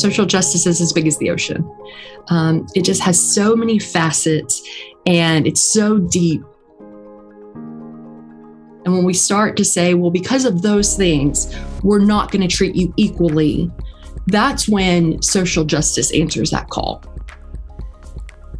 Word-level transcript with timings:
social 0.00 0.26
justice 0.26 0.66
is 0.66 0.80
as 0.80 0.92
big 0.92 1.06
as 1.06 1.18
the 1.18 1.30
ocean. 1.30 1.68
Um, 2.28 2.66
it 2.74 2.84
just 2.84 3.02
has 3.02 3.20
so 3.20 3.54
many 3.54 3.78
facets 3.78 4.62
and 5.06 5.46
it's 5.46 5.60
so 5.60 5.98
deep. 5.98 6.42
And 8.84 8.94
when 8.94 9.04
we 9.04 9.12
start 9.12 9.56
to 9.58 9.64
say, 9.64 9.94
well, 9.94 10.10
because 10.10 10.44
of 10.44 10.62
those 10.62 10.96
things, 10.96 11.54
we're 11.82 12.04
not 12.04 12.30
going 12.30 12.46
to 12.46 12.48
treat 12.48 12.74
you 12.74 12.94
equally, 12.96 13.70
that's 14.28 14.68
when 14.68 15.20
social 15.20 15.64
justice 15.64 16.12
answers 16.14 16.50
that 16.50 16.68
call. 16.70 17.04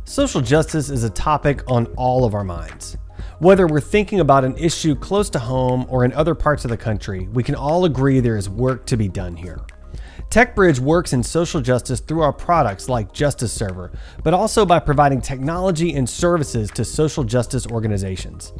Social 0.04 0.40
justice 0.40 0.90
is 0.90 1.04
a 1.04 1.10
topic 1.10 1.62
on 1.70 1.86
all 1.96 2.24
of 2.24 2.34
our 2.34 2.44
minds. 2.44 2.96
Whether 3.38 3.66
we're 3.66 3.80
thinking 3.80 4.20
about 4.20 4.44
an 4.44 4.56
issue 4.58 4.94
close 4.94 5.30
to 5.30 5.38
home 5.38 5.86
or 5.88 6.04
in 6.04 6.12
other 6.12 6.34
parts 6.34 6.64
of 6.64 6.70
the 6.70 6.76
country, 6.76 7.28
we 7.32 7.42
can 7.42 7.54
all 7.54 7.86
agree 7.86 8.20
there 8.20 8.36
is 8.36 8.50
work 8.50 8.84
to 8.86 8.98
be 8.98 9.08
done 9.08 9.34
here. 9.34 9.60
TechBridge 10.30 10.78
works 10.78 11.12
in 11.12 11.24
social 11.24 11.60
justice 11.60 11.98
through 11.98 12.22
our 12.22 12.32
products 12.32 12.88
like 12.88 13.12
Justice 13.12 13.52
Server, 13.52 13.90
but 14.22 14.32
also 14.32 14.64
by 14.64 14.78
providing 14.78 15.20
technology 15.20 15.96
and 15.96 16.08
services 16.08 16.70
to 16.70 16.84
social 16.84 17.24
justice 17.24 17.66
organizations. 17.66 18.52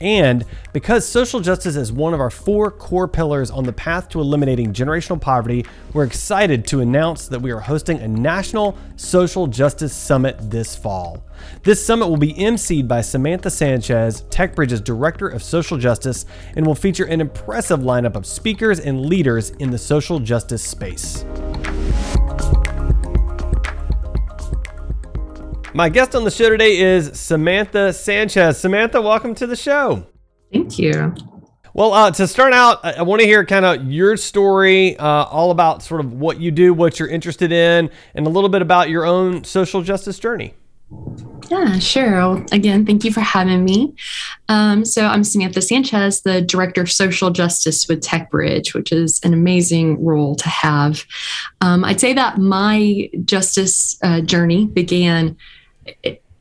And 0.00 0.44
because 0.72 1.08
social 1.08 1.40
justice 1.40 1.74
is 1.74 1.90
one 1.90 2.12
of 2.12 2.20
our 2.20 2.30
four 2.30 2.70
core 2.70 3.08
pillars 3.08 3.50
on 3.50 3.64
the 3.64 3.72
path 3.72 4.08
to 4.10 4.20
eliminating 4.20 4.72
generational 4.72 5.20
poverty, 5.20 5.64
we're 5.94 6.04
excited 6.04 6.66
to 6.66 6.80
announce 6.80 7.28
that 7.28 7.40
we 7.40 7.50
are 7.50 7.60
hosting 7.60 8.00
a 8.00 8.08
National 8.08 8.76
Social 8.96 9.46
Justice 9.46 9.94
Summit 9.94 10.36
this 10.50 10.76
fall. 10.76 11.24
This 11.62 11.84
summit 11.84 12.08
will 12.08 12.16
be 12.18 12.34
emceed 12.34 12.88
by 12.88 13.00
Samantha 13.00 13.50
Sanchez, 13.50 14.22
TechBridge's 14.30 14.80
Director 14.82 15.28
of 15.28 15.42
Social 15.42 15.78
Justice, 15.78 16.26
and 16.56 16.66
will 16.66 16.74
feature 16.74 17.04
an 17.04 17.20
impressive 17.20 17.80
lineup 17.80 18.16
of 18.16 18.26
speakers 18.26 18.80
and 18.80 19.06
leaders 19.06 19.50
in 19.50 19.70
the 19.70 19.78
social 19.78 20.18
justice 20.18 20.62
space. 20.62 21.24
My 25.76 25.90
guest 25.90 26.14
on 26.14 26.24
the 26.24 26.30
show 26.30 26.48
today 26.48 26.78
is 26.78 27.20
Samantha 27.20 27.92
Sanchez. 27.92 28.58
Samantha, 28.58 28.98
welcome 29.02 29.34
to 29.34 29.46
the 29.46 29.56
show. 29.56 30.06
Thank 30.50 30.78
you. 30.78 31.14
Well, 31.74 31.92
uh, 31.92 32.10
to 32.12 32.26
start 32.26 32.54
out, 32.54 32.82
I, 32.82 32.92
I 32.92 33.02
want 33.02 33.20
to 33.20 33.26
hear 33.26 33.44
kind 33.44 33.66
of 33.66 33.84
your 33.84 34.16
story, 34.16 34.96
uh, 34.96 35.24
all 35.24 35.50
about 35.50 35.82
sort 35.82 36.00
of 36.00 36.14
what 36.14 36.40
you 36.40 36.50
do, 36.50 36.72
what 36.72 36.98
you're 36.98 37.08
interested 37.08 37.52
in, 37.52 37.90
and 38.14 38.26
a 38.26 38.30
little 38.30 38.48
bit 38.48 38.62
about 38.62 38.88
your 38.88 39.04
own 39.04 39.44
social 39.44 39.82
justice 39.82 40.18
journey. 40.18 40.54
Yeah, 41.50 41.78
sure. 41.78 42.12
Well, 42.12 42.46
again, 42.52 42.86
thank 42.86 43.04
you 43.04 43.12
for 43.12 43.20
having 43.20 43.62
me. 43.62 43.94
Um, 44.48 44.82
so, 44.82 45.04
I'm 45.04 45.24
Samantha 45.24 45.60
Sanchez, 45.60 46.22
the 46.22 46.40
Director 46.40 46.80
of 46.80 46.90
Social 46.90 47.28
Justice 47.28 47.86
with 47.86 48.02
TechBridge, 48.02 48.72
which 48.72 48.92
is 48.92 49.20
an 49.24 49.34
amazing 49.34 50.02
role 50.02 50.36
to 50.36 50.48
have. 50.48 51.04
Um, 51.60 51.84
I'd 51.84 52.00
say 52.00 52.14
that 52.14 52.38
my 52.38 53.10
justice 53.26 53.98
uh, 54.02 54.22
journey 54.22 54.68
began 54.68 55.36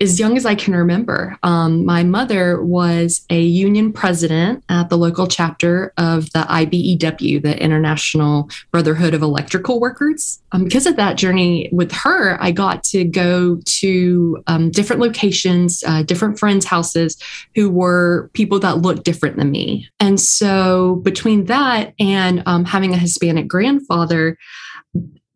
as 0.01 0.19
young 0.19 0.35
as 0.35 0.45
I 0.45 0.55
can 0.55 0.75
remember. 0.75 1.37
Um, 1.43 1.85
my 1.85 2.03
mother 2.03 2.61
was 2.61 3.25
a 3.29 3.41
union 3.41 3.93
president 3.93 4.63
at 4.67 4.89
the 4.89 4.97
local 4.97 5.25
chapter 5.27 5.93
of 5.97 6.31
the 6.31 6.39
IBEW, 6.39 7.41
the 7.41 7.61
International 7.61 8.49
Brotherhood 8.71 9.13
of 9.13 9.21
Electrical 9.21 9.79
Workers. 9.79 10.41
Um, 10.51 10.65
because 10.65 10.85
of 10.85 10.97
that 10.97 11.17
journey 11.17 11.69
with 11.71 11.91
her, 11.93 12.41
I 12.41 12.51
got 12.51 12.83
to 12.85 13.05
go 13.05 13.59
to 13.65 14.43
um, 14.47 14.69
different 14.69 15.01
locations, 15.01 15.83
uh, 15.87 16.03
different 16.03 16.39
friends' 16.39 16.65
houses 16.65 17.17
who 17.55 17.69
were 17.69 18.29
people 18.33 18.59
that 18.59 18.79
looked 18.79 19.05
different 19.05 19.37
than 19.37 19.51
me. 19.51 19.87
And 19.99 20.19
so, 20.19 20.95
between 20.97 21.45
that 21.45 21.93
and 21.99 22.43
um, 22.45 22.65
having 22.65 22.93
a 22.93 22.97
Hispanic 22.97 23.47
grandfather, 23.47 24.37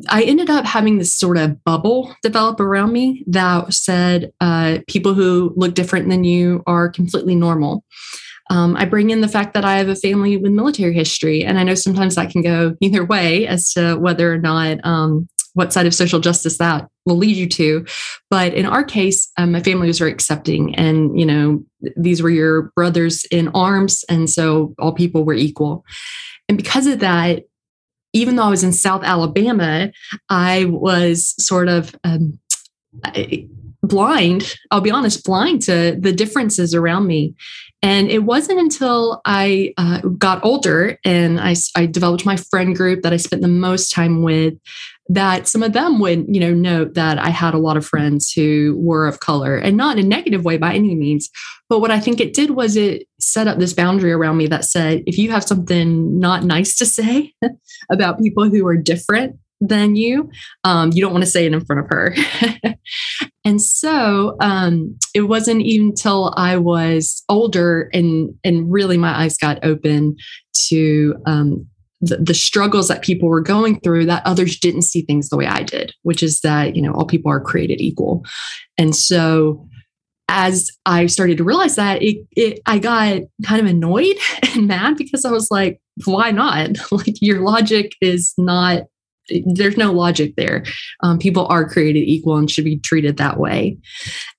I 0.08 0.24
ended 0.24 0.50
up 0.50 0.66
having 0.66 0.98
this 0.98 1.14
sort 1.14 1.38
of 1.38 1.62
bubble 1.64 2.16
develop 2.24 2.60
around 2.60 2.94
me 2.94 3.24
that 3.28 3.74
said 3.74 4.32
uh, 4.40 4.80
people 4.88 5.14
who 5.14 5.54
look 5.56 5.74
different 5.74 6.10
than 6.10 6.24
you 6.24 6.64
are 6.68 6.90
completely 6.90 7.36
normal. 7.36 7.84
Um, 8.50 8.76
I 8.78 8.86
bring 8.86 9.10
in 9.10 9.22
the 9.22 9.28
fact 9.28 9.54
that 9.54 9.66
I 9.66 9.78
have 9.78 9.90
a 9.90 9.96
family 9.96 10.38
with 10.38 10.52
military 10.52 10.94
history, 10.94 11.44
and 11.44 11.60
I 11.60 11.64
know 11.64 11.76
sometimes 11.76 12.16
that 12.16 12.32
can 12.32 12.42
go 12.42 12.76
either 12.82 13.06
way 13.06 13.46
as 13.46 13.72
to 13.74 13.96
whether 13.96 14.34
or 14.34 14.40
not 14.40 14.84
um, 14.84 15.28
what 15.54 15.74
side 15.74 15.86
of 15.86 15.94
social 15.94 16.20
justice 16.20 16.58
that 16.58 16.88
will 17.06 17.18
lead 17.18 17.36
you 17.36 17.48
to. 17.48 17.86
But 18.30 18.54
in 18.54 18.66
our 18.66 18.84
case, 18.84 19.30
um, 19.38 19.52
my 19.52 19.62
family 19.62 19.88
was 19.88 20.00
very 20.00 20.12
accepting, 20.12 20.74
and 20.76 21.20
you 21.20 21.26
know 21.26 21.64
these 21.96 22.24
were 22.24 22.30
your 22.30 22.72
brothers 22.76 23.26
in 23.26 23.50
arms, 23.50 24.04
and 24.10 24.30
so 24.30 24.74
all 24.80 24.94
people 24.94 25.26
were 25.26 25.34
equal. 25.34 25.86
And 26.48 26.58
because 26.58 26.88
of 26.88 27.00
that, 27.02 27.44
even 28.14 28.36
though 28.36 28.44
I 28.44 28.50
was 28.50 28.64
in 28.64 28.74
South 28.74 29.04
Alabama, 29.04 29.92
I 30.30 30.66
was 30.66 31.36
sort 31.44 31.68
of 31.68 31.96
um, 32.04 32.40
blind, 33.84 34.56
I'll 34.72 34.82
be 34.82 34.92
honest, 34.92 35.24
blind 35.24 35.62
to 35.64 35.96
the 36.00 36.14
differences 36.14 36.74
around 36.74 37.08
me. 37.08 37.36
And 37.82 38.10
it 38.10 38.24
wasn't 38.24 38.60
until 38.60 39.22
I 39.24 39.74
uh, 39.78 40.02
got 40.02 40.44
older 40.44 41.00
and 41.06 41.40
I, 41.40 41.56
I 41.78 41.86
developed 41.86 42.26
my 42.26 42.36
friend 42.36 42.76
group 42.76 43.04
that 43.04 43.14
I 43.14 43.18
spent 43.18 43.42
the 43.42 43.48
most 43.48 43.92
time 43.92 44.22
with 44.22 44.56
that 45.08 45.48
some 45.48 45.64
of 45.64 45.74
them 45.74 46.00
would, 46.00 46.26
you 46.28 46.40
know, 46.40 46.54
note 46.54 46.94
that 46.96 47.18
I 47.18 47.30
had 47.30 47.54
a 47.54 47.60
lot 47.60 47.78
of 47.78 47.86
friends 47.86 48.32
who 48.32 48.76
were 48.78 49.08
of 49.08 49.22
color 49.22 49.56
and 49.56 49.78
not 49.78 49.98
in 49.98 50.06
a 50.06 50.08
negative 50.08 50.44
way 50.44 50.58
by 50.58 50.74
any 50.74 50.94
means. 50.94 51.30
But 51.70 51.80
what 51.80 51.90
I 51.90 52.00
think 52.00 52.20
it 52.20 52.34
did 52.34 52.52
was 52.52 52.76
it 52.76 53.08
set 53.20 53.48
up 53.48 53.58
this 53.58 53.74
boundary 53.74 54.12
around 54.12 54.38
me 54.38 54.48
that 54.48 54.66
said, 54.66 55.04
if 55.06 55.18
you 55.18 55.32
have 55.32 55.44
something 55.44 56.20
not 56.20 56.44
nice 56.44 56.76
to 56.78 56.86
say 56.86 57.34
about 57.92 58.20
people 58.20 58.50
who 58.50 58.66
are 58.68 58.78
different 58.78 59.38
than 59.62 59.96
you, 59.96 60.30
um, 60.64 60.92
you 60.94 61.02
don't 61.02 61.12
want 61.12 61.24
to 61.24 61.30
say 61.30 61.46
it 61.46 61.54
in 61.54 61.66
front 61.66 61.82
of 61.82 61.88
her. 61.90 62.16
and 63.46 63.62
so 63.62 64.38
um, 64.40 64.98
it 65.14 65.24
wasn't 65.24 65.62
even 65.62 65.90
until 65.90 66.34
I 66.38 66.58
was 66.58 67.24
older 67.28 67.90
and 67.94 68.34
and 68.44 68.72
really 68.72 68.98
my 68.98 69.24
eyes 69.24 69.38
got 69.38 69.64
open 69.66 70.16
to 70.70 71.16
um, 71.26 71.68
the, 72.02 72.18
the, 72.18 72.34
struggles 72.34 72.88
that 72.88 73.02
people 73.02 73.28
were 73.28 73.42
going 73.42 73.80
through 73.82 74.06
that 74.06 74.26
others 74.26 74.58
didn't 74.58 74.84
see 74.84 75.02
things 75.02 75.30
the 75.30 75.38
way 75.38 75.46
I 75.46 75.64
did, 75.64 75.94
which 76.04 76.24
is 76.24 76.42
that, 76.42 76.76
you 76.76 76.82
know, 76.82 76.94
all 76.94 77.06
people 77.06 77.32
are 77.32 77.42
created 77.42 77.82
equal. 77.82 78.24
And 78.78 78.96
so 78.96 79.68
as 80.30 80.70
I 80.86 81.08
started 81.08 81.38
to 81.40 81.44
realize 81.44 81.76
that, 81.76 82.02
it, 82.02 82.26
it 82.36 82.62
I 82.66 82.80
got 82.80 83.22
kind 83.46 83.60
of 83.60 83.66
annoyed 83.66 84.18
and 84.56 84.68
mad 84.68 84.96
because 84.96 85.26
I 85.26 85.32
was 85.32 85.50
like, 85.52 85.82
why 86.06 86.32
not? 86.32 86.70
like 86.92 87.16
your 87.22 87.42
logic 87.42 87.94
is 88.00 88.34
not 88.38 88.84
there's 89.46 89.78
no 89.78 89.92
logic 89.92 90.34
there. 90.38 90.64
Um, 91.04 91.20
people 91.20 91.46
are 91.52 91.70
created 91.70 92.00
equal 92.00 92.38
and 92.38 92.50
should 92.50 92.64
be 92.64 92.80
treated 92.80 93.18
that 93.18 93.38
way. 93.40 93.78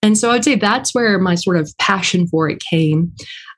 And 0.02 0.18
so 0.18 0.32
I'd 0.32 0.42
say 0.42 0.56
that's 0.56 0.92
where 0.92 1.16
my 1.20 1.36
sort 1.36 1.58
of 1.58 1.72
passion 1.78 2.26
for 2.26 2.48
it 2.48 2.60
came. 2.68 3.12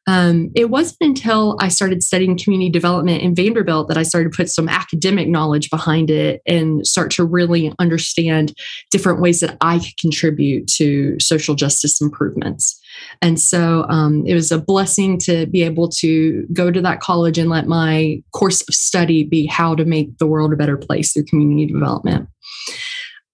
Um, 0.08 0.50
it 0.56 0.68
wasn't 0.70 1.00
until 1.00 1.56
I 1.60 1.68
started 1.68 2.02
studying 2.02 2.36
community 2.36 2.70
development 2.70 3.22
in 3.22 3.34
Vanderbilt 3.34 3.88
that 3.88 3.96
I 3.96 4.02
started 4.02 4.32
to 4.32 4.36
put 4.36 4.50
some 4.50 4.68
academic 4.68 5.28
knowledge 5.28 5.70
behind 5.70 6.10
it 6.10 6.42
and 6.46 6.84
start 6.86 7.12
to 7.12 7.24
really 7.24 7.72
understand 7.78 8.52
different 8.90 9.20
ways 9.20 9.40
that 9.40 9.56
I 9.60 9.78
could 9.78 9.96
contribute 9.98 10.66
to 10.74 11.18
social 11.20 11.54
justice 11.54 12.00
improvements. 12.00 12.80
And 13.20 13.40
so 13.40 13.86
um, 13.88 14.24
it 14.26 14.34
was 14.34 14.50
a 14.50 14.58
blessing 14.58 15.18
to 15.20 15.46
be 15.46 15.62
able 15.62 15.88
to 15.90 16.46
go 16.52 16.70
to 16.70 16.80
that 16.80 17.00
college 17.00 17.38
and 17.38 17.48
let 17.48 17.66
my 17.66 18.22
course 18.32 18.60
of 18.62 18.74
study 18.74 19.22
be 19.22 19.46
how 19.46 19.74
to 19.74 19.84
make 19.84 20.18
the 20.18 20.26
world 20.26 20.52
a 20.52 20.56
better 20.56 20.76
place 20.76 21.12
through 21.12 21.24
community 21.24 21.72
development. 21.72 22.28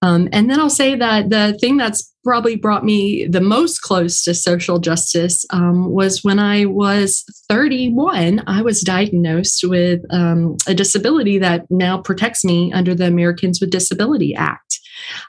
Um, 0.01 0.29
and 0.31 0.49
then 0.49 0.59
I'll 0.59 0.69
say 0.69 0.95
that 0.95 1.29
the 1.29 1.57
thing 1.59 1.77
that's 1.77 2.13
probably 2.23 2.55
brought 2.55 2.85
me 2.85 3.27
the 3.27 3.41
most 3.41 3.81
close 3.81 4.23
to 4.23 4.33
social 4.33 4.79
justice 4.79 5.45
um, 5.51 5.89
was 5.89 6.23
when 6.23 6.39
I 6.39 6.65
was 6.65 7.25
31. 7.49 8.43
I 8.47 8.61
was 8.61 8.81
diagnosed 8.81 9.63
with 9.63 10.01
um, 10.09 10.57
a 10.67 10.73
disability 10.73 11.37
that 11.39 11.65
now 11.69 12.01
protects 12.01 12.45
me 12.45 12.71
under 12.71 12.93
the 12.93 13.07
Americans 13.07 13.59
with 13.59 13.71
Disability 13.71 14.35
Act. 14.35 14.79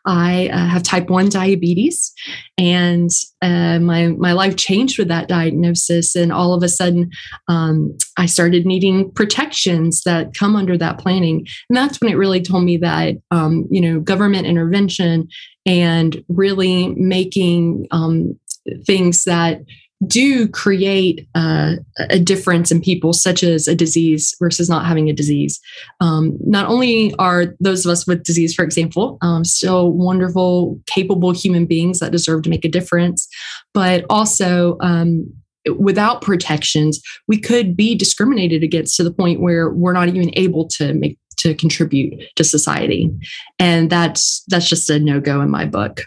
I 0.06 0.48
uh, 0.48 0.66
have 0.66 0.82
type 0.82 1.10
1 1.10 1.28
diabetes, 1.28 2.12
and 2.58 3.10
uh, 3.42 3.78
my, 3.78 4.08
my 4.08 4.32
life 4.32 4.56
changed 4.56 4.98
with 4.98 5.08
that 5.08 5.28
diagnosis. 5.28 6.14
And 6.14 6.32
all 6.32 6.54
of 6.54 6.62
a 6.62 6.68
sudden, 6.68 7.10
um, 7.48 7.96
I 8.16 8.26
started 8.26 8.66
needing 8.66 9.10
protections 9.12 10.02
that 10.02 10.34
come 10.34 10.56
under 10.56 10.76
that 10.78 10.98
planning. 10.98 11.46
And 11.68 11.76
that's 11.76 12.00
when 12.00 12.10
it 12.10 12.16
really 12.16 12.42
told 12.42 12.64
me 12.64 12.76
that, 12.78 13.16
um, 13.30 13.66
you 13.70 13.80
know, 13.80 14.00
government 14.00 14.46
intervention 14.46 15.28
and 15.66 16.22
really 16.28 16.88
making 16.96 17.86
um, 17.90 18.38
things 18.86 19.24
that 19.24 19.62
do 20.06 20.48
create 20.48 21.28
uh, 21.34 21.74
a 21.98 22.18
difference 22.18 22.70
in 22.70 22.80
people, 22.80 23.12
such 23.12 23.42
as 23.42 23.68
a 23.68 23.74
disease 23.74 24.34
versus 24.40 24.68
not 24.68 24.86
having 24.86 25.10
a 25.10 25.12
disease. 25.12 25.60
Um, 26.00 26.38
not 26.40 26.66
only 26.66 27.14
are 27.18 27.54
those 27.60 27.84
of 27.84 27.92
us 27.92 28.06
with 28.06 28.24
disease, 28.24 28.54
for 28.54 28.64
example, 28.64 29.18
um, 29.20 29.44
still 29.44 29.92
wonderful, 29.92 30.80
capable 30.86 31.32
human 31.32 31.66
beings 31.66 31.98
that 31.98 32.12
deserve 32.12 32.42
to 32.42 32.50
make 32.50 32.64
a 32.64 32.68
difference, 32.68 33.28
but 33.74 34.04
also 34.08 34.78
um, 34.80 35.30
without 35.78 36.22
protections, 36.22 37.02
we 37.28 37.38
could 37.38 37.76
be 37.76 37.94
discriminated 37.94 38.62
against 38.62 38.96
to 38.96 39.04
the 39.04 39.12
point 39.12 39.40
where 39.40 39.70
we're 39.70 39.92
not 39.92 40.08
even 40.08 40.30
able 40.34 40.66
to 40.68 40.94
make 40.94 41.18
to 41.36 41.54
contribute 41.54 42.22
to 42.36 42.44
society. 42.44 43.10
And 43.58 43.88
that's 43.90 44.44
that's 44.48 44.68
just 44.68 44.90
a 44.90 44.98
no-go 44.98 45.40
in 45.40 45.50
my 45.50 45.64
book. 45.64 46.02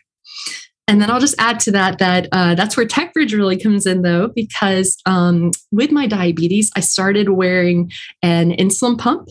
And 0.88 1.02
then 1.02 1.10
I'll 1.10 1.20
just 1.20 1.40
add 1.40 1.60
to 1.62 1.72
that 1.72 2.00
that 2.00 2.28
uh, 2.32 2.56
that's 2.56 2.76
where 2.76 2.86
TechBridge 2.86 3.32
really 3.32 3.58
comes 3.58 3.86
in, 3.86 4.02
though, 4.02 4.28
because 4.28 4.98
um, 5.06 5.52
with 5.72 5.92
my 5.92 6.08
diabetes, 6.08 6.72
I 6.76 6.82
started 6.82 7.30
wearing 7.30 7.92
an 8.22 8.52
insulin 8.52 8.98
pump 8.98 9.30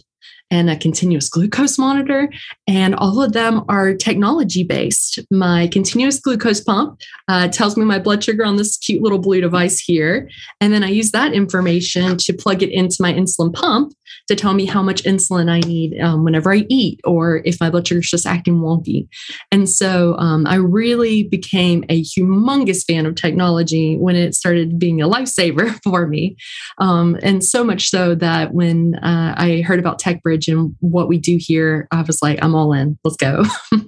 and 0.53 0.69
a 0.69 0.77
continuous 0.77 1.31
glucose 1.31 1.79
monitor. 1.79 2.31
And 2.69 2.95
all 2.95 3.23
of 3.23 3.33
them 3.33 3.65
are 3.71 3.95
technology 3.95 4.63
based. 4.63 5.19
My 5.31 5.67
continuous 5.67 6.21
glucose 6.21 6.61
pump 6.61 7.01
uh, 7.27 7.49
tells 7.49 7.77
me 7.77 7.87
my 7.87 7.99
blood 7.99 8.23
sugar 8.23 8.45
on 8.45 8.57
this 8.57 8.77
cute 8.77 9.03
little 9.03 9.19
blue 9.19 9.41
device 9.41 9.81
here. 9.81 10.29
And 10.61 10.73
then 10.73 10.85
I 10.85 10.89
use 10.89 11.11
that 11.13 11.33
information 11.33 12.19
to 12.19 12.35
plug 12.35 12.63
it 12.63 12.69
into 12.69 12.97
my 13.01 13.15
insulin 13.15 13.55
pump 13.55 13.95
to 14.29 14.37
tell 14.37 14.55
me 14.55 14.67
how 14.67 14.82
much 14.82 15.03
insulin 15.05 15.50
I 15.50 15.61
need 15.61 16.00
um, 16.00 16.25
whenever 16.25 16.53
I 16.53 16.64
eat 16.69 17.00
or 17.05 17.43
if 17.44 17.61
my 17.61 17.70
blood 17.70 17.87
sugar 17.87 18.00
is 18.00 18.11
just 18.11 18.26
acting 18.26 18.61
wonky. 18.61 19.09
And 19.50 19.69
so 19.69 20.17
um, 20.19 20.47
I 20.47 20.56
really 20.56 21.25
became 21.25 21.85
a 21.88 22.03
humongous 22.03 22.85
fan 22.85 23.06
of 23.06 23.14
technology 23.14 23.97
when 23.97 24.17
it 24.17 24.35
started 24.35 24.79
being 24.79 25.00
a 25.00 25.09
lifesaver 25.09 25.79
for 25.85 26.06
me. 26.06 26.37
Um, 26.79 27.19
and 27.23 27.44
so 27.44 27.64
much 27.64 27.88
so 27.88 28.14
that 28.17 28.55
when 28.55 28.94
uh, 28.97 29.35
I 29.37 29.62
heard 29.62 29.79
about 29.79 30.00
TechBridge 30.00 30.50
and 30.53 30.75
what 30.81 31.08
we 31.08 31.19
do 31.19 31.38
here, 31.38 31.88
I 31.91 32.03
was 32.03 32.23
like, 32.23 32.38
I'm 32.43 32.55
all 32.55 32.73
in. 32.73 32.99
Let's 33.05 33.17
go. 33.17 33.44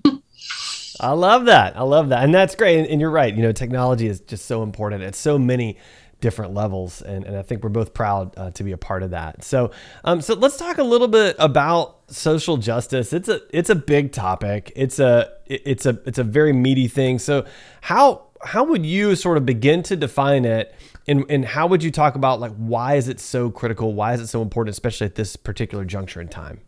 I 1.00 1.10
love 1.10 1.46
that. 1.46 1.76
I 1.76 1.82
love 1.82 2.10
that. 2.10 2.24
And 2.24 2.34
that's 2.34 2.54
great. 2.54 2.78
And, 2.78 2.86
and, 2.86 3.00
you're 3.00 3.10
right. 3.10 3.34
You 3.34 3.42
know, 3.42 3.52
technology 3.52 4.06
is 4.06 4.20
just 4.20 4.46
so 4.46 4.62
important 4.62 5.02
at 5.02 5.14
so 5.14 5.38
many 5.38 5.76
different 6.24 6.54
levels. 6.54 7.02
And, 7.02 7.26
and 7.26 7.36
I 7.36 7.42
think 7.42 7.62
we're 7.62 7.68
both 7.68 7.92
proud 7.92 8.32
uh, 8.38 8.50
to 8.52 8.64
be 8.64 8.72
a 8.72 8.78
part 8.78 9.02
of 9.02 9.10
that. 9.10 9.44
So, 9.44 9.72
um, 10.04 10.22
so 10.22 10.32
let's 10.32 10.56
talk 10.56 10.78
a 10.78 10.82
little 10.82 11.06
bit 11.06 11.36
about 11.38 12.10
social 12.10 12.56
justice. 12.56 13.12
It's 13.12 13.28
a, 13.28 13.42
it's 13.50 13.68
a 13.68 13.74
big 13.74 14.10
topic. 14.10 14.72
It's 14.74 14.98
a, 14.98 15.30
it's 15.44 15.84
a, 15.84 16.00
it's 16.06 16.18
a 16.18 16.24
very 16.24 16.54
meaty 16.54 16.88
thing. 16.88 17.18
So 17.18 17.44
how, 17.82 18.22
how 18.42 18.64
would 18.64 18.86
you 18.86 19.16
sort 19.16 19.36
of 19.36 19.44
begin 19.44 19.82
to 19.82 19.96
define 19.96 20.46
it? 20.46 20.74
And, 21.06 21.26
and 21.28 21.44
how 21.44 21.66
would 21.66 21.82
you 21.82 21.90
talk 21.90 22.14
about 22.14 22.40
like, 22.40 22.54
why 22.56 22.94
is 22.94 23.08
it 23.08 23.20
so 23.20 23.50
critical? 23.50 23.92
Why 23.92 24.14
is 24.14 24.22
it 24.22 24.28
so 24.28 24.40
important, 24.40 24.72
especially 24.72 25.04
at 25.04 25.16
this 25.16 25.36
particular 25.36 25.84
juncture 25.84 26.22
in 26.22 26.28
time? 26.28 26.62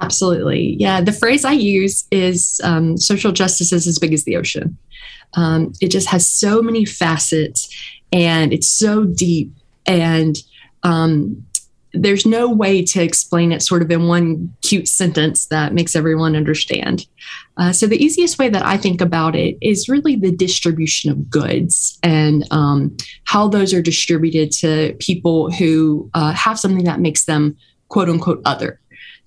Absolutely. 0.00 0.76
Yeah. 0.78 1.00
The 1.00 1.12
phrase 1.12 1.44
I 1.44 1.52
use 1.52 2.06
is 2.10 2.60
um, 2.62 2.96
social 2.96 3.32
justice 3.32 3.72
is 3.72 3.86
as 3.86 3.98
big 3.98 4.12
as 4.12 4.24
the 4.24 4.36
ocean. 4.36 4.76
Um, 5.34 5.72
it 5.80 5.88
just 5.88 6.08
has 6.08 6.30
so 6.30 6.62
many 6.62 6.84
facets 6.84 7.68
and 8.12 8.52
it's 8.52 8.68
so 8.68 9.04
deep. 9.04 9.52
And 9.86 10.36
um, 10.82 11.44
there's 11.92 12.26
no 12.26 12.48
way 12.48 12.84
to 12.84 13.02
explain 13.02 13.52
it 13.52 13.62
sort 13.62 13.82
of 13.82 13.90
in 13.90 14.06
one 14.06 14.54
cute 14.62 14.88
sentence 14.88 15.46
that 15.46 15.72
makes 15.72 15.96
everyone 15.96 16.36
understand. 16.36 17.06
Uh, 17.56 17.72
so, 17.72 17.86
the 17.86 18.02
easiest 18.02 18.38
way 18.38 18.48
that 18.48 18.64
I 18.64 18.76
think 18.76 19.00
about 19.00 19.34
it 19.34 19.56
is 19.60 19.88
really 19.88 20.14
the 20.14 20.30
distribution 20.30 21.10
of 21.10 21.30
goods 21.30 21.98
and 22.02 22.46
um, 22.50 22.96
how 23.24 23.48
those 23.48 23.72
are 23.72 23.82
distributed 23.82 24.52
to 24.52 24.94
people 25.00 25.50
who 25.50 26.10
uh, 26.14 26.32
have 26.32 26.58
something 26.58 26.84
that 26.84 27.00
makes 27.00 27.24
them 27.24 27.56
quote 27.88 28.08
unquote 28.08 28.42
other. 28.44 28.78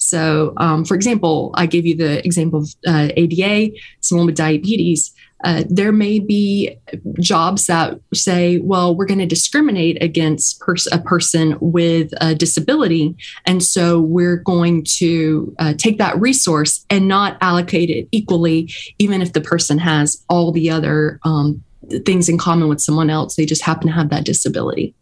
So, 0.01 0.53
um, 0.57 0.83
for 0.83 0.95
example, 0.95 1.51
I 1.53 1.67
gave 1.67 1.85
you 1.85 1.95
the 1.95 2.25
example 2.25 2.61
of 2.61 2.75
uh, 2.87 3.09
ADA, 3.15 3.77
someone 3.99 4.25
with 4.25 4.35
diabetes. 4.35 5.13
Uh, 5.43 5.63
there 5.69 5.91
may 5.91 6.19
be 6.19 6.75
jobs 7.19 7.67
that 7.67 7.99
say, 8.13 8.59
well, 8.59 8.95
we're 8.95 9.05
going 9.05 9.19
to 9.19 9.25
discriminate 9.25 10.01
against 10.01 10.59
pers- 10.59 10.87
a 10.91 10.99
person 10.99 11.55
with 11.59 12.11
a 12.19 12.33
disability. 12.33 13.15
And 13.45 13.63
so 13.63 13.99
we're 13.99 14.37
going 14.37 14.83
to 14.97 15.55
uh, 15.59 15.73
take 15.77 15.99
that 15.99 16.19
resource 16.19 16.85
and 16.89 17.07
not 17.07 17.37
allocate 17.41 17.89
it 17.89 18.07
equally, 18.11 18.71
even 18.97 19.21
if 19.21 19.33
the 19.33 19.41
person 19.41 19.77
has 19.77 20.23
all 20.29 20.51
the 20.51 20.69
other 20.69 21.19
um, 21.23 21.63
things 22.05 22.29
in 22.29 22.37
common 22.37 22.67
with 22.67 22.81
someone 22.81 23.09
else. 23.09 23.35
They 23.35 23.45
just 23.45 23.61
happen 23.63 23.87
to 23.87 23.93
have 23.93 24.09
that 24.09 24.25
disability. 24.25 24.93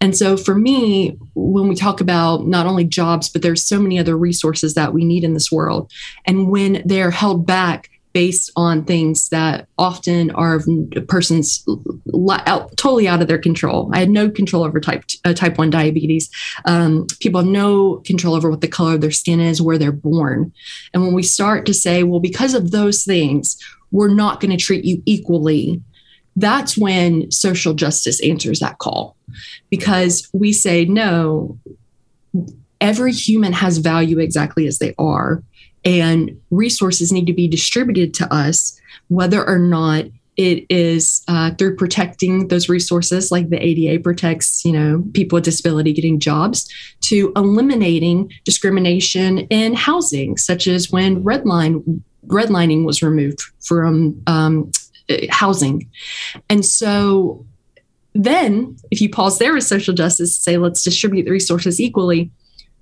And 0.00 0.16
so 0.16 0.36
for 0.36 0.54
me, 0.54 1.18
when 1.34 1.68
we 1.68 1.74
talk 1.74 2.00
about 2.00 2.46
not 2.46 2.66
only 2.66 2.84
jobs, 2.84 3.28
but 3.28 3.42
there's 3.42 3.64
so 3.64 3.80
many 3.80 3.98
other 3.98 4.16
resources 4.16 4.74
that 4.74 4.92
we 4.92 5.04
need 5.04 5.24
in 5.24 5.34
this 5.34 5.50
world. 5.50 5.90
And 6.26 6.48
when 6.48 6.82
they're 6.84 7.10
held 7.10 7.46
back 7.46 7.88
based 8.12 8.50
on 8.56 8.84
things 8.84 9.28
that 9.30 9.66
often 9.78 10.30
are 10.32 10.60
a 10.96 11.00
person's 11.02 11.64
totally 12.76 13.08
out 13.08 13.22
of 13.22 13.28
their 13.28 13.38
control. 13.38 13.90
I 13.92 14.00
had 14.00 14.10
no 14.10 14.30
control 14.30 14.64
over 14.64 14.80
type 14.80 15.04
uh, 15.24 15.32
type 15.32 15.58
one 15.58 15.70
diabetes. 15.70 16.30
Um, 16.64 17.06
people 17.20 17.40
have 17.40 17.48
no 17.48 17.96
control 18.04 18.34
over 18.34 18.50
what 18.50 18.60
the 18.60 18.68
color 18.68 18.94
of 18.94 19.00
their 19.00 19.10
skin 19.10 19.40
is, 19.40 19.62
where 19.62 19.78
they're 19.78 19.92
born. 19.92 20.52
And 20.92 21.02
when 21.02 21.14
we 21.14 21.22
start 21.22 21.66
to 21.66 21.74
say, 21.74 22.02
well, 22.02 22.20
because 22.20 22.54
of 22.54 22.70
those 22.70 23.04
things, 23.04 23.56
we're 23.90 24.12
not 24.12 24.40
going 24.40 24.56
to 24.56 24.62
treat 24.62 24.84
you 24.84 25.02
equally 25.06 25.82
that's 26.36 26.78
when 26.78 27.30
social 27.30 27.74
justice 27.74 28.22
answers 28.22 28.60
that 28.60 28.78
call. 28.78 29.16
Because 29.70 30.28
we 30.32 30.52
say, 30.52 30.84
no, 30.84 31.58
every 32.80 33.12
human 33.12 33.52
has 33.52 33.78
value 33.78 34.18
exactly 34.18 34.66
as 34.66 34.78
they 34.78 34.94
are, 34.98 35.42
and 35.84 36.40
resources 36.50 37.12
need 37.12 37.26
to 37.26 37.32
be 37.32 37.48
distributed 37.48 38.14
to 38.14 38.34
us, 38.34 38.80
whether 39.08 39.46
or 39.46 39.58
not 39.58 40.06
it 40.36 40.64
is 40.70 41.22
uh, 41.28 41.50
through 41.54 41.76
protecting 41.76 42.48
those 42.48 42.68
resources 42.68 43.30
like 43.30 43.50
the 43.50 43.62
ada 43.62 44.00
protects 44.00 44.64
you 44.64 44.72
know 44.72 45.04
people 45.12 45.36
with 45.36 45.44
disability 45.44 45.92
getting 45.92 46.18
jobs 46.18 46.72
to 47.02 47.32
eliminating 47.36 48.32
discrimination 48.44 49.40
in 49.50 49.74
housing 49.74 50.38
such 50.38 50.66
as 50.66 50.90
when 50.90 51.22
redline 51.22 52.02
redlining 52.26 52.84
was 52.84 53.02
removed 53.02 53.42
from 53.60 54.20
um, 54.26 54.70
housing. 55.30 55.90
And 56.48 56.64
so 56.64 57.44
then, 58.14 58.76
if 58.90 59.00
you 59.00 59.08
pause 59.08 59.38
there 59.38 59.54
with 59.54 59.64
social 59.64 59.94
justice, 59.94 60.36
say, 60.36 60.58
let's 60.58 60.82
distribute 60.82 61.24
the 61.24 61.30
resources 61.30 61.80
equally. 61.80 62.30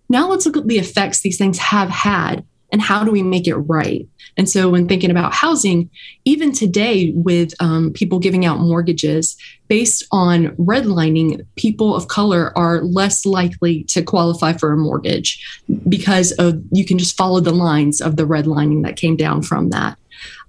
Now 0.09 0.29
let's 0.29 0.45
look 0.45 0.57
at 0.57 0.67
the 0.67 0.79
effects 0.79 1.21
these 1.21 1.39
things 1.39 1.59
have 1.59 1.89
had 1.89 2.45
and 2.73 2.81
how 2.81 3.05
do 3.05 3.11
we 3.11 3.23
make 3.23 3.47
it 3.47 3.57
right? 3.57 4.09
And 4.37 4.49
so, 4.49 4.69
when 4.69 4.87
thinking 4.87 5.11
about 5.11 5.35
housing, 5.35 5.91
even 6.25 6.53
today, 6.53 7.13
with 7.15 7.53
um, 7.61 7.93
people 7.93 8.19
giving 8.19 8.47
out 8.47 8.61
mortgages 8.61 9.37
based 9.69 10.07
on 10.13 10.49
redlining, 10.57 11.45
people 11.57 11.95
of 11.95 12.09
color 12.09 12.57
are 12.57 12.83
less 12.83 13.27
likely 13.27 13.85
to 13.85 14.03
qualify 14.03 14.53
for 14.53 14.73
a 14.73 14.77
mortgage 14.77 15.45
because 15.89 16.33
of 16.33 16.63
you 16.73 16.85
can 16.85 16.99
just 16.99 17.17
follow 17.17 17.41
the 17.41 17.53
lines 17.53 18.01
of 18.01 18.17
the 18.17 18.27
redlining 18.27 18.85
that 18.85 18.97
came 18.97 19.17
down 19.17 19.43
from 19.43 19.71
that. 19.71 19.99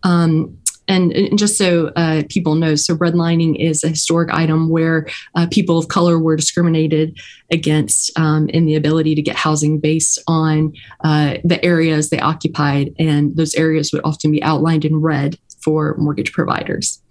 Um, 0.03 0.57
and, 0.87 1.11
and 1.13 1.37
just 1.39 1.57
so 1.57 1.87
uh, 1.95 2.23
people 2.29 2.55
know, 2.55 2.75
so 2.75 2.95
redlining 2.95 3.55
is 3.57 3.83
a 3.83 3.89
historic 3.89 4.33
item 4.33 4.69
where 4.69 5.07
uh, 5.35 5.47
people 5.49 5.77
of 5.77 5.87
color 5.87 6.19
were 6.19 6.35
discriminated 6.35 7.17
against 7.49 8.17
um, 8.19 8.49
in 8.49 8.65
the 8.65 8.75
ability 8.75 9.15
to 9.15 9.21
get 9.21 9.35
housing 9.35 9.79
based 9.79 10.19
on 10.27 10.73
uh, 11.03 11.37
the 11.43 11.63
areas 11.63 12.09
they 12.09 12.19
occupied, 12.19 12.93
and 12.99 13.35
those 13.35 13.55
areas 13.55 13.91
would 13.93 14.01
often 14.03 14.31
be 14.31 14.43
outlined 14.43 14.83
in 14.83 14.97
red 14.97 15.37
for 15.63 15.95
mortgage 15.97 16.31
providers. 16.33 17.01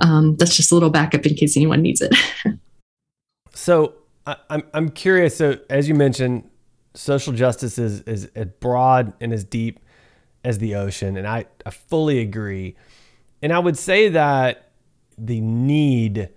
Um, 0.00 0.36
that's 0.36 0.56
just 0.56 0.70
a 0.70 0.74
little 0.74 0.90
backup 0.90 1.24
in 1.26 1.34
case 1.34 1.56
anyone 1.56 1.82
needs 1.82 2.00
it. 2.00 2.14
so 3.54 3.94
I, 4.26 4.36
I'm 4.50 4.62
I'm 4.74 4.88
curious. 4.90 5.36
So 5.36 5.58
as 5.70 5.88
you 5.88 5.94
mentioned, 5.94 6.48
social 6.94 7.32
justice 7.32 7.78
is 7.78 8.02
is 8.02 8.26
as 8.34 8.46
broad 8.60 9.12
and 9.20 9.32
as 9.32 9.44
deep 9.44 9.80
as 10.44 10.58
the 10.58 10.74
ocean, 10.74 11.16
and 11.16 11.26
I, 11.26 11.46
I 11.64 11.70
fully 11.70 12.20
agree. 12.20 12.76
And 13.46 13.52
I 13.52 13.60
would 13.60 13.78
say 13.78 14.08
that 14.08 14.72
the 15.16 15.40
need 15.40 16.30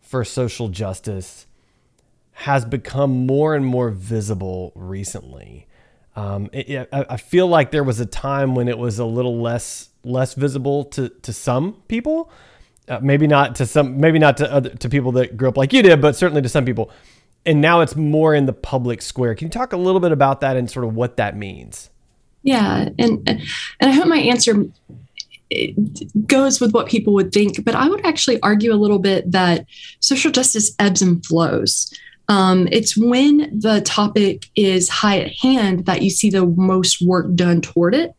for 0.00 0.24
social 0.24 0.70
justice 0.70 1.46
has 2.32 2.64
become 2.64 3.26
more 3.26 3.54
and 3.54 3.62
more 3.62 3.90
visible 3.90 4.72
recently. 4.74 5.66
Um, 6.14 6.48
it, 6.54 6.88
I 6.90 7.18
feel 7.18 7.46
like 7.46 7.72
there 7.72 7.84
was 7.84 8.00
a 8.00 8.06
time 8.06 8.54
when 8.54 8.68
it 8.68 8.78
was 8.78 8.98
a 8.98 9.04
little 9.04 9.38
less 9.38 9.90
less 10.02 10.32
visible 10.32 10.84
to 10.84 11.10
to 11.10 11.30
some 11.30 11.82
people, 11.88 12.30
uh, 12.88 13.00
maybe 13.02 13.26
not 13.26 13.54
to 13.56 13.66
some, 13.66 14.00
maybe 14.00 14.18
not 14.18 14.38
to 14.38 14.50
other 14.50 14.70
to 14.70 14.88
people 14.88 15.12
that 15.12 15.36
grew 15.36 15.50
up 15.50 15.58
like 15.58 15.74
you 15.74 15.82
did, 15.82 16.00
but 16.00 16.16
certainly 16.16 16.40
to 16.40 16.48
some 16.48 16.64
people. 16.64 16.90
And 17.44 17.60
now 17.60 17.82
it's 17.82 17.96
more 17.96 18.34
in 18.34 18.46
the 18.46 18.54
public 18.54 19.02
square. 19.02 19.34
Can 19.34 19.48
you 19.48 19.52
talk 19.52 19.74
a 19.74 19.76
little 19.76 20.00
bit 20.00 20.10
about 20.10 20.40
that 20.40 20.56
and 20.56 20.70
sort 20.70 20.86
of 20.86 20.94
what 20.94 21.18
that 21.18 21.36
means? 21.36 21.90
Yeah, 22.42 22.88
and 22.98 23.28
and 23.28 23.42
I 23.78 23.90
hope 23.90 24.06
my 24.06 24.20
answer 24.20 24.54
goes 26.26 26.60
with 26.60 26.72
what 26.72 26.88
people 26.88 27.12
would 27.14 27.32
think, 27.32 27.64
but 27.64 27.74
I 27.74 27.88
would 27.88 28.04
actually 28.04 28.40
argue 28.40 28.72
a 28.72 28.76
little 28.76 28.98
bit 28.98 29.30
that 29.32 29.66
social 30.00 30.30
justice 30.30 30.74
ebbs 30.78 31.02
and 31.02 31.24
flows. 31.24 31.92
Um, 32.28 32.68
it's 32.72 32.96
when 32.96 33.58
the 33.58 33.80
topic 33.82 34.46
is 34.56 34.88
high 34.88 35.20
at 35.20 35.32
hand 35.32 35.86
that 35.86 36.02
you 36.02 36.10
see 36.10 36.30
the 36.30 36.46
most 36.46 37.00
work 37.00 37.32
done 37.34 37.60
toward 37.60 37.94
it. 37.94 38.14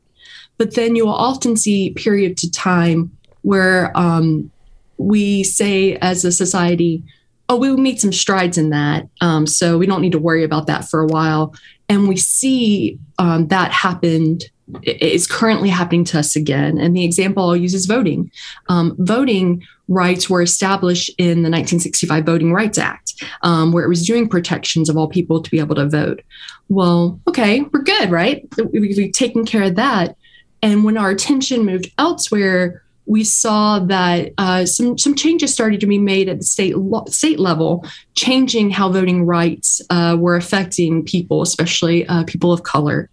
But 0.57 0.75
then 0.75 0.95
you 0.95 1.05
will 1.05 1.13
often 1.13 1.55
see 1.55 1.91
periods 1.91 2.43
of 2.43 2.51
time 2.51 3.11
where 3.41 3.95
um, 3.95 4.49
we 4.97 5.43
say, 5.43 5.97
as 5.97 6.25
a 6.25 6.31
society, 6.31 7.03
oh, 7.49 7.57
we 7.57 7.75
made 7.75 7.99
some 7.99 8.11
strides 8.11 8.57
in 8.57 8.71
that. 8.71 9.07
Um, 9.21 9.45
so 9.45 9.77
we 9.77 9.85
don't 9.85 10.01
need 10.01 10.13
to 10.13 10.19
worry 10.19 10.43
about 10.43 10.67
that 10.67 10.89
for 10.89 11.01
a 11.01 11.07
while. 11.07 11.53
And 11.89 12.07
we 12.07 12.17
see 12.17 12.97
um, 13.19 13.47
that 13.47 13.71
happened 13.71 14.45
is 14.83 15.27
currently 15.27 15.69
happening 15.69 16.03
to 16.05 16.19
us 16.19 16.35
again. 16.35 16.77
And 16.77 16.95
the 16.95 17.05
example 17.05 17.43
I'll 17.43 17.55
use 17.55 17.73
is 17.73 17.85
voting. 17.85 18.31
Um, 18.69 18.95
voting 18.99 19.65
rights 19.87 20.29
were 20.29 20.41
established 20.41 21.09
in 21.17 21.43
the 21.43 21.49
1965 21.49 22.25
Voting 22.25 22.51
Rights 22.51 22.77
Act, 22.77 23.23
um, 23.43 23.71
where 23.71 23.85
it 23.85 23.89
was 23.89 24.05
doing 24.05 24.27
protections 24.27 24.89
of 24.89 24.97
all 24.97 25.07
people 25.07 25.41
to 25.41 25.49
be 25.49 25.59
able 25.59 25.75
to 25.75 25.87
vote. 25.87 26.21
Well, 26.69 27.19
okay, 27.27 27.61
we're 27.61 27.83
good, 27.83 28.11
right? 28.11 28.45
We've 28.71 29.11
taken 29.13 29.45
care 29.45 29.63
of 29.63 29.75
that. 29.75 30.17
And 30.61 30.83
when 30.83 30.97
our 30.97 31.09
attention 31.09 31.65
moved 31.65 31.91
elsewhere, 31.97 32.83
we 33.07 33.23
saw 33.23 33.79
that 33.79 34.33
uh, 34.37 34.65
some 34.65 34.97
some 34.97 35.15
changes 35.15 35.53
started 35.53 35.79
to 35.79 35.87
be 35.87 35.97
made 35.97 36.29
at 36.29 36.39
the 36.39 36.45
state 36.45 36.77
lo- 36.77 37.05
state 37.07 37.39
level, 37.39 37.85
changing 38.15 38.69
how 38.69 38.91
voting 38.91 39.25
rights 39.25 39.81
uh, 39.89 40.15
were 40.19 40.35
affecting 40.35 41.03
people, 41.03 41.41
especially 41.41 42.05
uh, 42.07 42.23
people 42.25 42.51
of 42.51 42.63
color. 42.63 43.09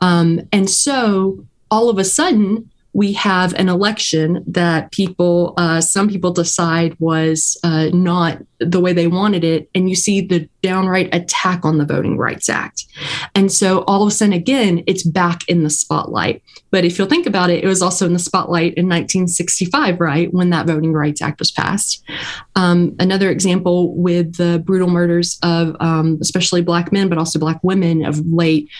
Um, 0.00 0.40
and 0.50 0.68
so, 0.68 1.44
all 1.70 1.90
of 1.90 1.98
a 1.98 2.04
sudden, 2.04 2.70
we 2.94 3.12
have 3.12 3.52
an 3.54 3.68
election 3.68 4.42
that 4.46 4.92
people, 4.92 5.52
uh, 5.56 5.80
some 5.80 6.08
people 6.08 6.32
decide 6.32 6.96
was 7.00 7.58
uh, 7.64 7.90
not 7.92 8.38
the 8.60 8.78
way 8.78 8.92
they 8.92 9.08
wanted 9.08 9.42
it. 9.42 9.68
And 9.74 9.90
you 9.90 9.96
see 9.96 10.20
the 10.20 10.48
downright 10.62 11.12
attack 11.12 11.64
on 11.64 11.78
the 11.78 11.84
Voting 11.84 12.16
Rights 12.16 12.48
Act. 12.48 12.84
And 13.34 13.50
so 13.50 13.80
all 13.88 14.02
of 14.02 14.08
a 14.08 14.10
sudden, 14.12 14.32
again, 14.32 14.84
it's 14.86 15.02
back 15.02 15.40
in 15.48 15.64
the 15.64 15.70
spotlight. 15.70 16.40
But 16.70 16.84
if 16.84 16.96
you'll 16.96 17.08
think 17.08 17.26
about 17.26 17.50
it, 17.50 17.64
it 17.64 17.66
was 17.66 17.82
also 17.82 18.06
in 18.06 18.12
the 18.12 18.18
spotlight 18.20 18.74
in 18.74 18.86
1965, 18.86 20.00
right, 20.00 20.32
when 20.32 20.50
that 20.50 20.66
Voting 20.66 20.92
Rights 20.92 21.20
Act 21.20 21.40
was 21.40 21.50
passed. 21.50 22.02
Um, 22.54 22.94
another 23.00 23.28
example 23.28 23.92
with 23.96 24.36
the 24.36 24.62
brutal 24.64 24.88
murders 24.88 25.36
of 25.42 25.76
um, 25.80 26.18
especially 26.20 26.62
Black 26.62 26.92
men, 26.92 27.08
but 27.08 27.18
also 27.18 27.40
Black 27.40 27.58
women 27.64 28.04
of 28.04 28.24
late 28.24 28.70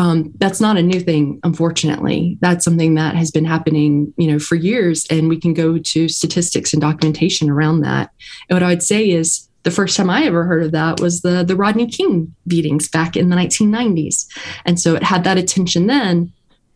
um, 0.00 0.32
that's 0.38 0.62
not 0.62 0.78
a 0.78 0.82
new 0.82 0.98
thing, 0.98 1.38
unfortunately. 1.44 2.38
That's 2.40 2.64
something 2.64 2.94
that 2.94 3.16
has 3.16 3.30
been 3.30 3.44
happening, 3.44 4.14
you 4.16 4.32
know, 4.32 4.38
for 4.38 4.54
years, 4.54 5.06
and 5.10 5.28
we 5.28 5.38
can 5.38 5.52
go 5.52 5.76
to 5.76 6.08
statistics 6.08 6.72
and 6.72 6.80
documentation 6.80 7.50
around 7.50 7.82
that. 7.82 8.10
And 8.48 8.56
what 8.56 8.62
I 8.62 8.68
would 8.68 8.82
say 8.82 9.10
is, 9.10 9.46
the 9.62 9.70
first 9.70 9.98
time 9.98 10.08
I 10.08 10.24
ever 10.24 10.44
heard 10.44 10.62
of 10.62 10.72
that 10.72 11.00
was 11.00 11.20
the 11.20 11.44
the 11.44 11.54
Rodney 11.54 11.86
King 11.86 12.34
beatings 12.46 12.88
back 12.88 13.14
in 13.14 13.28
the 13.28 13.36
1990s, 13.36 14.26
and 14.64 14.80
so 14.80 14.94
it 14.94 15.02
had 15.02 15.22
that 15.24 15.36
attention 15.36 15.86
then. 15.86 16.32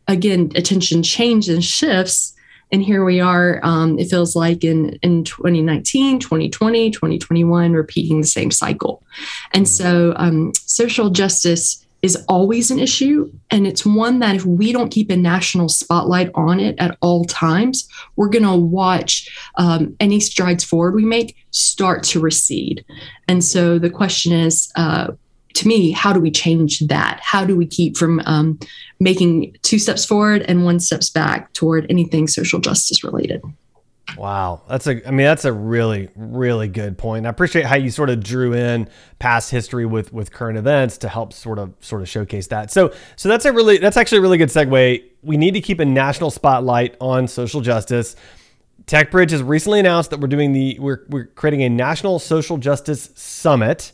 Again, 0.07 0.53
attention 0.55 1.03
changes 1.03 1.55
and 1.55 1.65
shifts, 1.65 2.35
and 2.73 2.83
here 2.83 3.07
we 3.07 3.21
are. 3.21 3.59
Um, 3.63 3.99
it 3.99 4.11
feels 4.11 4.37
like 4.37 4.65
in 4.65 4.99
in 5.03 5.25
2019, 5.25 6.19
2020, 6.19 6.91
2021, 6.91 7.73
repeating 7.73 8.21
the 8.21 8.27
same 8.27 8.51
cycle. 8.51 9.03
And 9.55 9.67
so, 9.67 10.13
um, 10.17 10.53
social 10.67 11.09
justice 11.09 11.84
is 12.05 12.23
always 12.29 12.71
an 12.71 12.79
issue. 12.79 13.33
And 13.51 13.67
it's 13.67 13.87
one 13.87 14.19
that 14.19 14.37
if 14.37 14.45
we 14.45 14.73
don't 14.73 14.91
keep 14.91 15.11
a 15.11 15.17
national 15.17 15.71
spotlight 15.71 16.31
on 16.35 16.61
it 16.61 16.79
at 16.79 16.99
all 17.01 17.25
times, 17.25 17.89
we're 18.17 18.29
going 18.29 18.45
to 18.45 18.55
watch 18.55 19.27
um, 19.57 19.97
any 20.01 20.21
strides 20.21 20.63
forward 20.63 20.95
we 20.95 21.07
make 21.07 21.35
start 21.51 22.03
to 22.03 22.21
recede. 22.21 22.85
And 23.27 23.43
so 23.43 23.79
the 23.79 23.89
question 23.89 24.35
is, 24.35 24.71
uh, 24.77 25.13
to 25.55 25.67
me, 25.67 25.93
how 25.93 26.13
do 26.13 26.21
we 26.21 26.31
change 26.31 26.81
that? 26.81 27.21
How 27.23 27.43
do 27.43 27.57
we 27.57 27.65
keep 27.65 27.97
from 27.97 28.21
um, 28.27 28.59
making 29.01 29.57
two 29.63 29.79
steps 29.79 30.05
forward 30.05 30.43
and 30.43 30.67
one 30.67 30.81
steps 30.81 31.09
back 31.09 31.55
toward 31.55 31.87
anything 31.89 32.29
social 32.29 32.61
justice 32.61 33.03
related? 33.03 33.41
Wow, 34.17 34.63
that's 34.69 34.87
a. 34.87 35.07
I 35.07 35.11
mean, 35.11 35.25
that's 35.25 35.45
a 35.45 35.53
really, 35.53 36.09
really 36.15 36.69
good 36.69 36.97
point. 36.97 37.27
I 37.27 37.31
appreciate 37.31 37.65
how 37.65 37.77
you 37.77 37.91
sort 37.91 38.11
of 38.11 38.23
drew 38.23 38.55
in 38.55 38.89
past 39.19 39.51
history 39.51 39.87
with 39.87 40.13
with 40.13 40.31
current 40.31 40.59
events 40.59 40.99
to 40.99 41.09
help 41.09 41.33
sort 41.33 41.59
of 41.59 41.75
sort 41.81 42.03
of 42.03 42.09
showcase 42.09 42.47
that. 42.49 42.71
So, 42.71 42.93
so 43.17 43.29
that's 43.29 43.45
a 43.45 43.53
really 43.53 43.79
that's 43.79 43.97
actually 43.97 44.19
a 44.19 44.21
really 44.21 44.39
good 44.39 44.51
segue. 44.51 45.05
We 45.23 45.37
need 45.37 45.55
to 45.55 45.61
keep 45.61 45.81
a 45.81 45.85
national 45.85 46.31
spotlight 46.31 46.97
on 47.01 47.27
social 47.27 47.61
justice. 47.61 48.15
TechBridge 48.87 49.31
has 49.31 49.43
recently 49.43 49.81
announced 49.81 50.11
that 50.11 50.21
we're 50.21 50.29
doing 50.29 50.53
the 50.53 50.79
we're 50.79 51.05
we're 51.09 51.27
creating 51.27 51.63
a 51.63 51.69
national 51.69 52.19
social 52.19 52.57
justice 52.57 53.11
summit, 53.15 53.93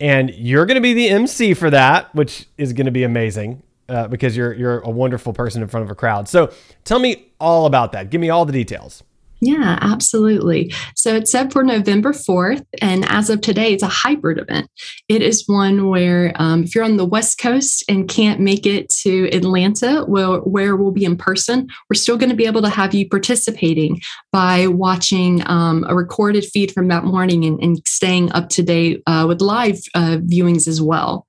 and 0.00 0.30
you're 0.30 0.66
going 0.66 0.76
to 0.76 0.80
be 0.80 0.94
the 0.94 1.10
MC 1.10 1.54
for 1.54 1.70
that, 1.70 2.12
which 2.14 2.46
is 2.58 2.72
going 2.72 2.86
to 2.86 2.92
be 2.92 3.04
amazing. 3.04 3.62
Uh, 3.86 4.08
because 4.08 4.34
you're 4.34 4.54
you're 4.54 4.78
a 4.80 4.88
wonderful 4.88 5.34
person 5.34 5.60
in 5.60 5.68
front 5.68 5.84
of 5.84 5.90
a 5.90 5.94
crowd. 5.94 6.26
So 6.26 6.50
tell 6.84 6.98
me 6.98 7.30
all 7.38 7.66
about 7.66 7.92
that. 7.92 8.08
Give 8.08 8.18
me 8.18 8.30
all 8.30 8.46
the 8.46 8.52
details. 8.52 9.02
Yeah, 9.40 9.78
absolutely. 9.82 10.72
So 10.94 11.16
it's 11.16 11.30
set 11.30 11.52
for 11.52 11.62
November 11.62 12.12
4th. 12.12 12.64
And 12.80 13.04
as 13.10 13.28
of 13.28 13.40
today, 13.42 13.74
it's 13.74 13.82
a 13.82 13.88
hybrid 13.88 14.38
event. 14.38 14.70
It 15.08 15.20
is 15.20 15.44
one 15.46 15.88
where 15.88 16.32
um, 16.36 16.64
if 16.64 16.74
you're 16.74 16.84
on 16.84 16.96
the 16.96 17.04
West 17.04 17.38
Coast 17.38 17.84
and 17.88 18.08
can't 18.08 18.40
make 18.40 18.64
it 18.64 18.88
to 19.02 19.28
Atlanta, 19.32 20.04
well, 20.08 20.38
where 20.38 20.76
we'll 20.76 20.92
be 20.92 21.04
in 21.04 21.16
person, 21.16 21.68
we're 21.90 21.94
still 21.94 22.16
going 22.16 22.30
to 22.30 22.36
be 22.36 22.46
able 22.46 22.62
to 22.62 22.70
have 22.70 22.94
you 22.94 23.08
participating 23.08 24.00
by 24.32 24.66
watching 24.66 25.42
um, 25.46 25.84
a 25.88 25.94
recorded 25.94 26.44
feed 26.46 26.72
from 26.72 26.88
that 26.88 27.04
morning 27.04 27.44
and, 27.44 27.62
and 27.62 27.86
staying 27.86 28.32
up 28.32 28.48
to 28.50 28.62
date 28.62 29.02
uh, 29.06 29.26
with 29.28 29.42
live 29.42 29.78
uh, 29.94 30.18
viewings 30.22 30.66
as 30.66 30.80
well. 30.80 31.26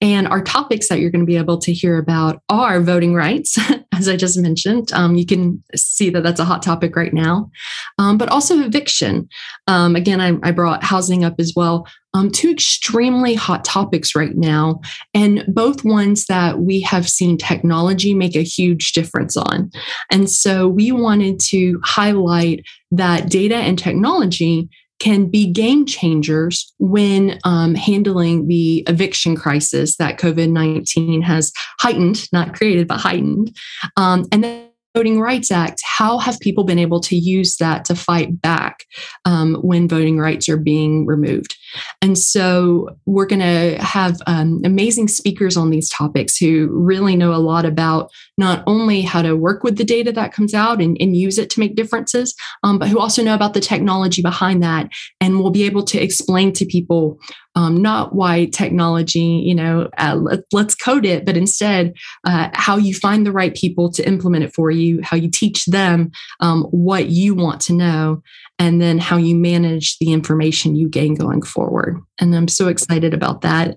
And 0.00 0.26
our 0.28 0.42
topics 0.42 0.88
that 0.88 1.00
you're 1.00 1.10
going 1.10 1.24
to 1.24 1.26
be 1.26 1.36
able 1.36 1.58
to 1.58 1.72
hear 1.72 1.98
about 1.98 2.42
are 2.48 2.80
voting 2.80 3.14
rights, 3.14 3.58
as 3.94 4.08
I 4.08 4.16
just 4.16 4.38
mentioned. 4.38 4.92
Um, 4.92 5.16
you 5.16 5.26
can 5.26 5.62
see 5.74 6.10
that 6.10 6.22
that's 6.22 6.40
a 6.40 6.44
hot 6.44 6.62
topic 6.62 6.96
right 6.96 7.12
now, 7.12 7.50
um, 7.98 8.18
but 8.18 8.28
also 8.28 8.60
eviction. 8.60 9.28
Um, 9.66 9.96
again, 9.96 10.20
I, 10.20 10.36
I, 10.42 10.52
brought 10.52 10.84
housing 10.84 11.24
up 11.24 11.34
as 11.38 11.52
well. 11.54 11.86
Um, 12.14 12.30
two 12.30 12.50
extremely 12.50 13.34
hot 13.34 13.64
topics 13.64 14.14
right 14.14 14.34
now, 14.34 14.80
and 15.12 15.44
both 15.48 15.84
ones 15.84 16.26
that 16.26 16.60
we 16.60 16.80
have 16.80 17.08
seen 17.08 17.36
technology 17.36 18.14
make 18.14 18.36
a 18.36 18.42
huge 18.42 18.92
difference 18.92 19.36
on. 19.36 19.70
And 20.10 20.30
so 20.30 20.66
we 20.66 20.92
wanted 20.92 21.40
to 21.48 21.78
highlight 21.84 22.64
that 22.90 23.28
data 23.28 23.56
and 23.56 23.78
technology 23.78 24.70
can 24.98 25.26
be 25.26 25.50
game 25.50 25.86
changers 25.86 26.72
when 26.78 27.38
um, 27.44 27.74
handling 27.74 28.48
the 28.48 28.84
eviction 28.88 29.36
crisis 29.36 29.96
that 29.96 30.18
COVID 30.18 30.50
19 30.50 31.22
has 31.22 31.52
heightened, 31.80 32.26
not 32.32 32.54
created, 32.54 32.88
but 32.88 32.98
heightened. 32.98 33.54
Um, 33.96 34.24
and 34.32 34.42
then 34.42 34.68
Voting 34.96 35.20
Rights 35.20 35.50
Act, 35.50 35.82
how 35.84 36.16
have 36.16 36.40
people 36.40 36.64
been 36.64 36.78
able 36.78 37.00
to 37.00 37.14
use 37.14 37.58
that 37.58 37.84
to 37.84 37.94
fight 37.94 38.40
back 38.40 38.86
um, 39.26 39.56
when 39.56 39.86
voting 39.86 40.18
rights 40.18 40.48
are 40.48 40.56
being 40.56 41.04
removed? 41.04 41.54
And 42.02 42.18
so 42.18 42.96
we're 43.06 43.26
going 43.26 43.40
to 43.40 43.82
have 43.82 44.20
um, 44.26 44.60
amazing 44.64 45.08
speakers 45.08 45.56
on 45.56 45.70
these 45.70 45.88
topics 45.88 46.36
who 46.36 46.68
really 46.70 47.16
know 47.16 47.34
a 47.34 47.36
lot 47.36 47.64
about 47.64 48.10
not 48.38 48.62
only 48.66 49.02
how 49.02 49.22
to 49.22 49.36
work 49.36 49.62
with 49.62 49.76
the 49.76 49.84
data 49.84 50.12
that 50.12 50.32
comes 50.32 50.54
out 50.54 50.80
and, 50.80 50.96
and 51.00 51.16
use 51.16 51.38
it 51.38 51.50
to 51.50 51.60
make 51.60 51.76
differences, 51.76 52.34
um, 52.62 52.78
but 52.78 52.88
who 52.88 52.98
also 52.98 53.22
know 53.22 53.34
about 53.34 53.54
the 53.54 53.60
technology 53.60 54.22
behind 54.22 54.62
that 54.62 54.88
and 55.20 55.40
we'll 55.40 55.50
be 55.50 55.64
able 55.64 55.82
to 55.84 55.98
explain 55.98 56.52
to 56.52 56.66
people 56.66 57.18
um, 57.56 57.80
not 57.80 58.14
why 58.14 58.44
technology, 58.46 59.20
you 59.20 59.54
know, 59.54 59.88
uh, 59.96 60.14
let, 60.14 60.40
us 60.54 60.74
code 60.74 61.06
it, 61.06 61.24
but 61.24 61.38
instead 61.38 61.94
uh, 62.24 62.50
how 62.52 62.76
you 62.76 62.94
find 62.94 63.24
the 63.24 63.32
right 63.32 63.54
people 63.54 63.90
to 63.92 64.06
implement 64.06 64.44
it 64.44 64.54
for 64.54 64.70
you, 64.70 65.00
how 65.02 65.16
you 65.16 65.30
teach 65.30 65.64
them 65.64 66.10
um, 66.40 66.64
what 66.64 67.08
you 67.08 67.34
want 67.34 67.62
to 67.62 67.72
know, 67.72 68.22
and 68.58 68.80
then 68.80 68.98
how 68.98 69.16
you 69.16 69.34
manage 69.34 69.98
the 69.98 70.12
information 70.12 70.76
you 70.76 70.88
gain 70.88 71.14
going 71.14 71.42
forward. 71.42 72.00
And 72.18 72.34
I'm 72.34 72.48
so 72.48 72.68
excited 72.68 73.12
about 73.12 73.42
that. 73.42 73.76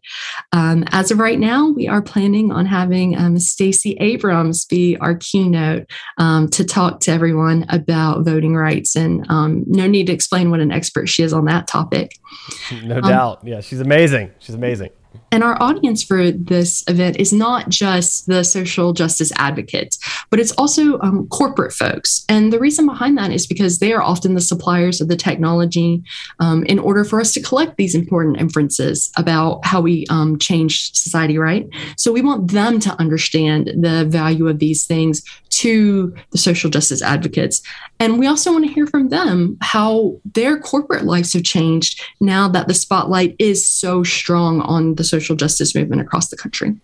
Um, 0.53 0.85
as 0.91 1.11
of 1.11 1.19
right 1.19 1.39
now, 1.39 1.69
we 1.69 1.87
are 1.87 2.01
planning 2.01 2.51
on 2.51 2.65
having 2.65 3.17
um, 3.17 3.37
Stacey 3.39 3.97
Abrams 3.99 4.65
be 4.65 4.95
our 4.97 5.15
keynote 5.15 5.89
um, 6.17 6.49
to 6.49 6.63
talk 6.63 7.01
to 7.01 7.11
everyone 7.11 7.65
about 7.69 8.23
voting 8.23 8.55
rights. 8.55 8.95
And 8.95 9.29
um, 9.29 9.63
no 9.67 9.87
need 9.87 10.07
to 10.07 10.13
explain 10.13 10.49
what 10.49 10.61
an 10.61 10.71
expert 10.71 11.07
she 11.07 11.23
is 11.23 11.33
on 11.33 11.45
that 11.45 11.67
topic. 11.67 12.15
No 12.83 12.97
um, 12.97 13.01
doubt. 13.01 13.39
Yeah, 13.43 13.61
she's 13.61 13.81
amazing. 13.81 14.31
She's 14.39 14.55
amazing. 14.55 14.89
And 15.31 15.43
our 15.43 15.61
audience 15.61 16.03
for 16.03 16.31
this 16.31 16.83
event 16.87 17.19
is 17.19 17.31
not 17.31 17.69
just 17.69 18.27
the 18.27 18.43
social 18.43 18.93
justice 18.93 19.31
advocates, 19.35 19.99
but 20.29 20.39
it's 20.39 20.51
also 20.53 20.99
um, 20.99 21.27
corporate 21.27 21.71
folks. 21.73 22.25
And 22.27 22.51
the 22.51 22.59
reason 22.59 22.85
behind 22.85 23.17
that 23.17 23.31
is 23.31 23.45
because 23.45 23.79
they 23.79 23.93
are 23.93 24.01
often 24.01 24.33
the 24.33 24.41
suppliers 24.41 25.01
of 25.01 25.07
the 25.07 25.15
technology 25.15 26.03
um, 26.39 26.63
in 26.65 26.79
order 26.79 27.03
for 27.03 27.21
us 27.21 27.31
to 27.33 27.41
collect 27.41 27.77
these 27.77 27.95
important 27.95 28.39
inferences 28.39 29.11
about 29.17 29.65
how 29.65 29.81
we 29.81 30.05
um, 30.09 30.39
change 30.39 30.93
society, 30.93 31.37
right? 31.37 31.67
So 31.95 32.11
we 32.11 32.21
want 32.21 32.51
them 32.51 32.79
to 32.81 32.99
understand 32.99 33.67
the 33.67 34.05
value 34.05 34.47
of 34.47 34.59
these 34.59 34.85
things 34.85 35.23
to 35.59 36.15
the 36.31 36.37
social 36.37 36.69
justice 36.69 37.01
advocates. 37.01 37.61
And 37.99 38.17
we 38.17 38.27
also 38.27 38.51
want 38.53 38.65
to 38.65 38.71
hear 38.71 38.87
from 38.87 39.09
them 39.09 39.57
how 39.61 40.17
their 40.33 40.57
corporate 40.57 41.03
lives 41.03 41.33
have 41.33 41.43
changed 41.43 42.01
now 42.21 42.47
that 42.47 42.67
the 42.67 42.73
spotlight 42.73 43.35
is 43.39 43.67
so 43.67 44.03
strong 44.03 44.61
on 44.61 44.95
the 44.95 45.03
social 45.03 45.35
justice 45.35 45.75
movement 45.75 46.01
across 46.01 46.29
the 46.29 46.37
country. 46.37 46.77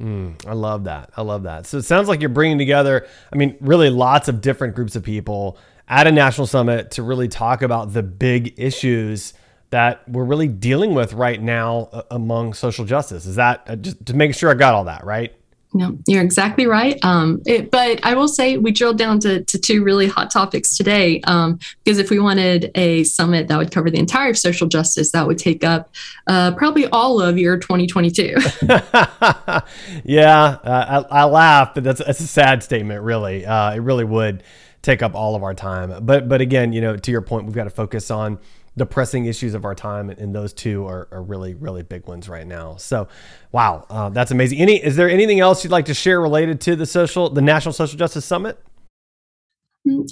Mm, 0.00 0.46
I 0.46 0.54
love 0.54 0.84
that. 0.84 1.10
I 1.16 1.22
love 1.22 1.42
that. 1.42 1.66
So 1.66 1.76
it 1.76 1.84
sounds 1.84 2.08
like 2.08 2.20
you're 2.20 2.30
bringing 2.30 2.58
together, 2.58 3.06
I 3.32 3.36
mean, 3.36 3.56
really 3.60 3.90
lots 3.90 4.28
of 4.28 4.40
different 4.40 4.74
groups 4.74 4.96
of 4.96 5.02
people 5.02 5.58
at 5.88 6.06
a 6.06 6.12
national 6.12 6.46
summit 6.46 6.92
to 6.92 7.02
really 7.02 7.28
talk 7.28 7.60
about 7.60 7.92
the 7.92 8.02
big 8.02 8.54
issues 8.58 9.34
that 9.70 10.08
we're 10.08 10.24
really 10.24 10.48
dealing 10.48 10.94
with 10.94 11.12
right 11.12 11.40
now 11.40 12.04
among 12.10 12.54
social 12.54 12.86
justice. 12.86 13.26
Is 13.26 13.36
that 13.36 13.64
uh, 13.66 13.76
just 13.76 14.06
to 14.06 14.14
make 14.14 14.34
sure 14.34 14.50
I 14.50 14.54
got 14.54 14.74
all 14.74 14.84
that 14.84 15.04
right? 15.04 15.34
No, 15.74 15.98
you're 16.06 16.22
exactly 16.22 16.66
right. 16.66 16.98
Um, 17.04 17.42
it, 17.44 17.70
but 17.70 18.04
I 18.04 18.14
will 18.14 18.28
say 18.28 18.56
we 18.56 18.70
drilled 18.70 18.98
down 18.98 19.20
to, 19.20 19.44
to 19.44 19.58
two 19.58 19.82
really 19.82 20.06
hot 20.06 20.30
topics 20.30 20.76
today. 20.76 21.20
Um, 21.22 21.58
because 21.84 21.98
if 21.98 22.08
we 22.08 22.18
wanted 22.18 22.70
a 22.74 23.04
summit 23.04 23.48
that 23.48 23.58
would 23.58 23.70
cover 23.70 23.90
the 23.90 23.98
entire 23.98 24.34
social 24.34 24.68
justice, 24.68 25.12
that 25.12 25.26
would 25.26 25.38
take 25.38 25.64
up 25.64 25.92
uh, 26.26 26.52
probably 26.52 26.86
all 26.86 27.20
of 27.20 27.36
your 27.36 27.58
2022. 27.58 28.36
yeah, 30.04 30.58
uh, 30.64 31.04
I, 31.10 31.20
I, 31.20 31.24
laugh, 31.24 31.74
but 31.74 31.84
that's, 31.84 32.04
that's 32.04 32.20
a 32.20 32.26
sad 32.26 32.62
statement, 32.62 33.02
really. 33.02 33.44
Uh, 33.44 33.74
it 33.74 33.80
really 33.80 34.04
would 34.04 34.42
take 34.82 35.02
up 35.02 35.14
all 35.14 35.34
of 35.34 35.42
our 35.42 35.54
time. 35.54 36.04
But 36.06 36.28
but 36.28 36.40
again, 36.40 36.72
you 36.72 36.80
know, 36.80 36.96
to 36.96 37.10
your 37.10 37.22
point, 37.22 37.44
we've 37.44 37.54
got 37.54 37.64
to 37.64 37.70
focus 37.70 38.10
on 38.10 38.38
the 38.76 38.86
pressing 38.86 39.24
issues 39.24 39.54
of 39.54 39.64
our 39.64 39.74
time, 39.74 40.10
and 40.10 40.34
those 40.34 40.52
two 40.52 40.86
are, 40.86 41.08
are 41.10 41.22
really, 41.22 41.54
really 41.54 41.82
big 41.82 42.06
ones 42.06 42.28
right 42.28 42.46
now. 42.46 42.76
So, 42.76 43.08
wow, 43.50 43.86
uh, 43.88 44.10
that's 44.10 44.30
amazing. 44.30 44.58
Any 44.58 44.76
is 44.76 44.96
there 44.96 45.08
anything 45.08 45.40
else 45.40 45.64
you'd 45.64 45.70
like 45.70 45.86
to 45.86 45.94
share 45.94 46.20
related 46.20 46.60
to 46.62 46.76
the 46.76 46.86
social, 46.86 47.30
the 47.30 47.42
National 47.42 47.72
Social 47.72 47.98
Justice 47.98 48.24
Summit? 48.24 48.58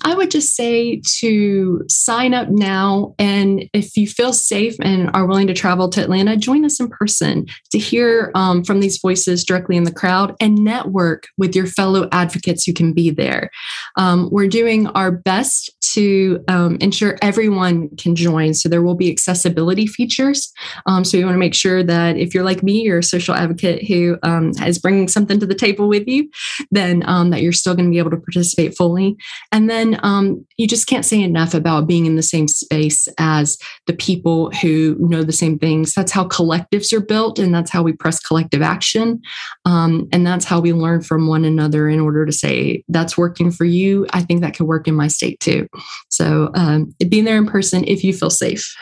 I 0.04 0.14
would 0.14 0.30
just 0.30 0.54
say 0.54 1.00
to 1.18 1.84
sign 1.88 2.34
up 2.34 2.48
now. 2.48 3.14
And 3.18 3.68
if 3.72 3.96
you 3.96 4.06
feel 4.06 4.32
safe 4.32 4.76
and 4.80 5.10
are 5.14 5.26
willing 5.26 5.46
to 5.48 5.54
travel 5.54 5.88
to 5.90 6.02
Atlanta, 6.02 6.36
join 6.36 6.64
us 6.64 6.80
in 6.80 6.88
person 6.88 7.46
to 7.72 7.78
hear 7.78 8.30
um, 8.34 8.64
from 8.64 8.80
these 8.80 8.98
voices 8.98 9.44
directly 9.44 9.76
in 9.76 9.84
the 9.84 9.92
crowd 9.92 10.34
and 10.40 10.56
network 10.56 11.28
with 11.36 11.54
your 11.54 11.66
fellow 11.66 12.08
advocates 12.12 12.64
who 12.64 12.72
can 12.72 12.92
be 12.92 13.10
there. 13.10 13.50
Um, 13.96 14.28
we're 14.30 14.48
doing 14.48 14.86
our 14.88 15.10
best 15.10 15.70
to 15.92 16.42
um, 16.48 16.76
ensure 16.80 17.18
everyone 17.20 17.94
can 17.96 18.16
join. 18.16 18.54
So 18.54 18.68
there 18.68 18.82
will 18.82 18.94
be 18.94 19.10
accessibility 19.10 19.86
features. 19.86 20.52
Um, 20.86 21.04
so 21.04 21.16
you 21.16 21.24
want 21.24 21.34
to 21.34 21.38
make 21.40 21.54
sure 21.54 21.82
that 21.82 22.16
if 22.16 22.34
you're 22.34 22.44
like 22.44 22.62
me, 22.62 22.82
you're 22.82 22.98
a 22.98 23.02
social 23.02 23.34
advocate 23.34 23.86
who 23.86 24.18
um, 24.22 24.52
is 24.64 24.78
bringing 24.78 25.08
something 25.08 25.38
to 25.40 25.46
the 25.46 25.54
table 25.54 25.88
with 25.88 26.06
you, 26.06 26.30
then 26.70 27.02
um, 27.06 27.30
that 27.30 27.42
you're 27.42 27.52
still 27.52 27.74
going 27.74 27.86
to 27.86 27.90
be 27.90 27.98
able 27.98 28.10
to 28.10 28.16
participate 28.16 28.76
fully. 28.76 29.16
And 29.52 29.64
and 29.64 29.70
then 29.84 30.00
um, 30.02 30.44
you 30.56 30.66
just 30.66 30.86
can't 30.86 31.04
say 31.04 31.20
enough 31.20 31.54
about 31.54 31.86
being 31.86 32.06
in 32.06 32.16
the 32.16 32.22
same 32.22 32.48
space 32.48 33.08
as 33.18 33.58
the 33.86 33.92
people 33.92 34.50
who 34.50 34.96
know 34.98 35.22
the 35.22 35.32
same 35.32 35.58
things. 35.58 35.94
That's 35.94 36.12
how 36.12 36.26
collectives 36.28 36.92
are 36.92 37.00
built, 37.00 37.38
and 37.38 37.54
that's 37.54 37.70
how 37.70 37.82
we 37.82 37.92
press 37.92 38.20
collective 38.20 38.62
action. 38.62 39.20
Um, 39.64 40.08
and 40.12 40.26
that's 40.26 40.44
how 40.44 40.60
we 40.60 40.72
learn 40.72 41.02
from 41.02 41.26
one 41.26 41.44
another 41.44 41.88
in 41.88 42.00
order 42.00 42.24
to 42.26 42.32
say, 42.32 42.84
that's 42.88 43.18
working 43.18 43.50
for 43.50 43.64
you. 43.64 44.06
I 44.12 44.22
think 44.22 44.40
that 44.40 44.56
could 44.56 44.66
work 44.66 44.88
in 44.88 44.94
my 44.94 45.08
state 45.08 45.40
too. 45.40 45.68
So 46.08 46.50
um, 46.54 46.94
being 47.08 47.24
there 47.24 47.38
in 47.38 47.46
person 47.46 47.84
if 47.84 48.04
you 48.04 48.12
feel 48.12 48.30
safe. 48.30 48.74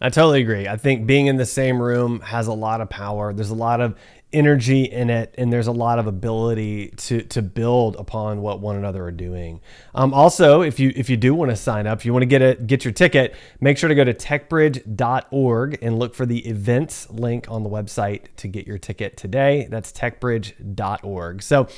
I 0.00 0.10
totally 0.10 0.42
agree. 0.42 0.68
I 0.68 0.76
think 0.76 1.06
being 1.06 1.26
in 1.26 1.36
the 1.36 1.46
same 1.46 1.80
room 1.80 2.20
has 2.20 2.48
a 2.48 2.52
lot 2.52 2.82
of 2.82 2.90
power. 2.90 3.32
There's 3.32 3.50
a 3.50 3.54
lot 3.54 3.80
of 3.80 3.96
energy 4.32 4.84
in 4.84 5.08
it 5.08 5.34
and 5.38 5.52
there's 5.52 5.68
a 5.68 5.72
lot 5.72 5.98
of 5.98 6.06
ability 6.06 6.88
to 6.96 7.22
to 7.22 7.40
build 7.40 7.94
upon 7.96 8.42
what 8.42 8.60
one 8.60 8.76
another 8.76 9.04
are 9.04 9.12
doing. 9.12 9.60
Um, 9.94 10.12
also 10.12 10.62
if 10.62 10.80
you 10.80 10.92
if 10.96 11.08
you 11.08 11.16
do 11.16 11.34
want 11.34 11.50
to 11.50 11.56
sign 11.56 11.86
up 11.86 12.00
if 12.00 12.06
you 12.06 12.12
want 12.12 12.22
to 12.22 12.26
get 12.26 12.42
a 12.42 12.54
get 12.56 12.84
your 12.84 12.92
ticket 12.92 13.34
make 13.60 13.78
sure 13.78 13.88
to 13.88 13.94
go 13.94 14.04
to 14.04 14.12
techbridge.org 14.12 15.78
and 15.80 15.98
look 15.98 16.14
for 16.14 16.26
the 16.26 16.46
events 16.46 17.08
link 17.10 17.48
on 17.48 17.62
the 17.62 17.70
website 17.70 18.24
to 18.36 18.48
get 18.48 18.66
your 18.66 18.78
ticket 18.78 19.16
today. 19.16 19.68
That's 19.70 19.92
techbridge.org 19.92 21.42
so 21.42 21.68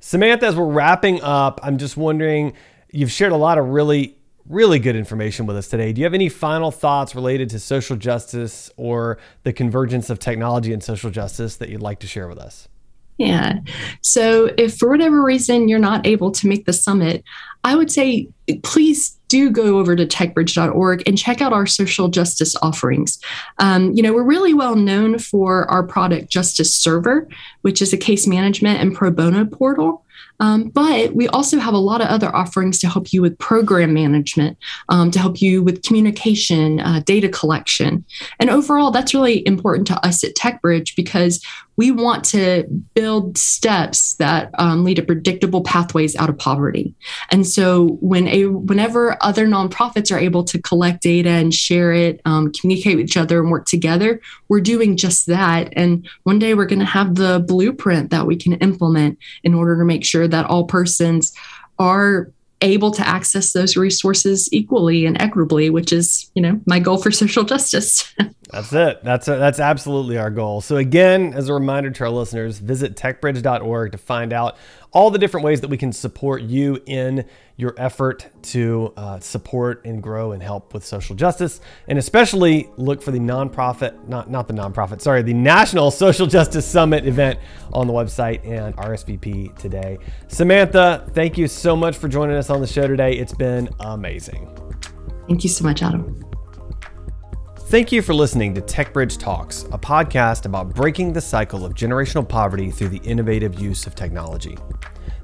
samantha 0.00 0.46
as 0.46 0.54
we're 0.54 0.64
wrapping 0.64 1.20
up 1.22 1.58
i'm 1.64 1.76
just 1.78 1.96
wondering 1.96 2.52
you've 2.90 3.10
shared 3.10 3.32
a 3.32 3.36
lot 3.36 3.58
of 3.58 3.66
really 3.66 4.17
really 4.48 4.78
good 4.78 4.96
information 4.96 5.46
with 5.46 5.56
us 5.56 5.68
today. 5.68 5.92
Do 5.92 6.00
you 6.00 6.04
have 6.04 6.14
any 6.14 6.28
final 6.28 6.70
thoughts 6.70 7.14
related 7.14 7.50
to 7.50 7.58
social 7.58 7.96
justice 7.96 8.70
or 8.76 9.18
the 9.42 9.52
convergence 9.52 10.10
of 10.10 10.18
technology 10.18 10.72
and 10.72 10.82
social 10.82 11.10
justice 11.10 11.56
that 11.56 11.68
you'd 11.68 11.82
like 11.82 12.00
to 12.00 12.06
share 12.06 12.28
with 12.28 12.38
us? 12.38 12.68
Yeah. 13.18 13.58
So, 14.00 14.50
if 14.56 14.76
for 14.76 14.88
whatever 14.88 15.24
reason 15.24 15.68
you're 15.68 15.80
not 15.80 16.06
able 16.06 16.30
to 16.30 16.46
make 16.46 16.66
the 16.66 16.72
summit, 16.72 17.24
I 17.64 17.74
would 17.74 17.90
say 17.90 18.28
please 18.62 19.18
do 19.26 19.50
go 19.50 19.78
over 19.78 19.94
to 19.94 20.06
techbridge.org 20.06 21.02
and 21.06 21.18
check 21.18 21.42
out 21.42 21.52
our 21.52 21.66
social 21.66 22.08
justice 22.08 22.54
offerings. 22.62 23.18
Um, 23.58 23.92
you 23.92 24.02
know, 24.02 24.14
we're 24.14 24.22
really 24.22 24.54
well 24.54 24.76
known 24.76 25.18
for 25.18 25.68
our 25.70 25.82
product 25.82 26.30
Justice 26.30 26.74
Server, 26.74 27.28
which 27.62 27.82
is 27.82 27.92
a 27.92 27.98
case 27.98 28.26
management 28.26 28.80
and 28.80 28.94
pro 28.94 29.10
bono 29.10 29.44
portal. 29.44 30.04
Um, 30.40 30.68
but 30.68 31.14
we 31.14 31.26
also 31.28 31.58
have 31.58 31.74
a 31.74 31.78
lot 31.78 32.00
of 32.00 32.08
other 32.08 32.34
offerings 32.34 32.78
to 32.80 32.88
help 32.88 33.12
you 33.12 33.22
with 33.22 33.38
program 33.38 33.92
management, 33.92 34.56
um, 34.88 35.10
to 35.10 35.18
help 35.18 35.42
you 35.42 35.62
with 35.62 35.82
communication, 35.82 36.80
uh, 36.80 37.00
data 37.04 37.28
collection. 37.28 38.04
And 38.38 38.50
overall, 38.50 38.90
that's 38.90 39.14
really 39.14 39.46
important 39.46 39.86
to 39.88 40.06
us 40.06 40.22
at 40.22 40.36
TechBridge 40.36 40.94
because 40.94 41.44
we 41.78 41.92
want 41.92 42.24
to 42.24 42.64
build 42.94 43.38
steps 43.38 44.14
that 44.14 44.50
um, 44.58 44.82
lead 44.82 44.96
to 44.96 45.02
predictable 45.02 45.62
pathways 45.62 46.16
out 46.16 46.28
of 46.28 46.36
poverty. 46.36 46.92
And 47.30 47.46
so, 47.46 47.98
when 48.00 48.26
a 48.26 48.46
whenever 48.46 49.16
other 49.22 49.46
nonprofits 49.46 50.14
are 50.14 50.18
able 50.18 50.42
to 50.44 50.60
collect 50.60 51.02
data 51.02 51.30
and 51.30 51.54
share 51.54 51.92
it, 51.92 52.20
um, 52.24 52.52
communicate 52.52 52.96
with 52.96 53.06
each 53.06 53.16
other, 53.16 53.40
and 53.40 53.50
work 53.50 53.66
together, 53.66 54.20
we're 54.48 54.60
doing 54.60 54.96
just 54.96 55.26
that. 55.26 55.72
And 55.76 56.08
one 56.24 56.40
day, 56.40 56.54
we're 56.54 56.66
going 56.66 56.80
to 56.80 56.84
have 56.84 57.14
the 57.14 57.44
blueprint 57.46 58.10
that 58.10 58.26
we 58.26 58.34
can 58.34 58.54
implement 58.54 59.16
in 59.44 59.54
order 59.54 59.78
to 59.78 59.84
make 59.84 60.04
sure 60.08 60.28
that 60.28 60.46
all 60.46 60.64
persons 60.64 61.32
are 61.78 62.30
able 62.60 62.90
to 62.90 63.06
access 63.06 63.52
those 63.52 63.76
resources 63.76 64.48
equally 64.52 65.06
and 65.06 65.20
equitably, 65.20 65.70
which 65.70 65.92
is, 65.92 66.30
you 66.34 66.42
know, 66.42 66.60
my 66.66 66.78
goal 66.80 66.98
for 66.98 67.10
social 67.10 67.44
justice. 67.44 68.12
that's 68.50 68.72
it. 68.72 69.04
That's 69.04 69.28
a, 69.28 69.36
that's 69.36 69.60
absolutely 69.60 70.16
our 70.16 70.30
goal. 70.30 70.60
So 70.60 70.76
again, 70.76 71.34
as 71.34 71.48
a 71.48 71.54
reminder 71.54 71.90
to 71.90 72.04
our 72.04 72.10
listeners, 72.10 72.58
visit 72.58 72.96
techbridge.org 72.96 73.92
to 73.92 73.98
find 73.98 74.32
out 74.32 74.56
all 74.90 75.10
the 75.10 75.18
different 75.18 75.44
ways 75.44 75.60
that 75.60 75.68
we 75.68 75.76
can 75.76 75.92
support 75.92 76.40
you 76.42 76.80
in 76.86 77.26
your 77.56 77.74
effort 77.76 78.26
to 78.40 78.92
uh, 78.96 79.20
support 79.20 79.84
and 79.84 80.02
grow 80.02 80.32
and 80.32 80.42
help 80.42 80.72
with 80.72 80.84
social 80.84 81.14
justice, 81.14 81.60
and 81.88 81.98
especially 81.98 82.70
look 82.76 83.02
for 83.02 83.10
the 83.10 83.18
nonprofit, 83.18 84.08
not 84.08 84.30
not 84.30 84.48
the 84.48 84.54
nonprofit, 84.54 85.02
sorry, 85.02 85.22
the 85.22 85.34
National 85.34 85.90
Social 85.90 86.26
Justice 86.26 86.66
Summit 86.66 87.06
event 87.06 87.38
on 87.72 87.86
the 87.86 87.92
website 87.92 88.46
and 88.48 88.74
RSVP 88.76 89.56
today. 89.58 89.98
Samantha, 90.28 91.06
thank 91.12 91.36
you 91.36 91.48
so 91.48 91.76
much 91.76 91.96
for 91.98 92.08
joining 92.08 92.36
us 92.36 92.48
on 92.48 92.60
the 92.60 92.66
show 92.66 92.86
today. 92.86 93.12
It's 93.12 93.34
been 93.34 93.68
amazing. 93.80 94.48
Thank 95.26 95.44
you 95.44 95.50
so 95.50 95.64
much, 95.64 95.82
Adam. 95.82 96.27
Thank 97.68 97.92
you 97.92 98.00
for 98.00 98.14
listening 98.14 98.54
to 98.54 98.62
TechBridge 98.62 99.18
Talks, 99.18 99.64
a 99.64 99.78
podcast 99.78 100.46
about 100.46 100.74
breaking 100.74 101.12
the 101.12 101.20
cycle 101.20 101.66
of 101.66 101.74
generational 101.74 102.26
poverty 102.26 102.70
through 102.70 102.88
the 102.88 103.00
innovative 103.04 103.60
use 103.60 103.86
of 103.86 103.94
technology. 103.94 104.56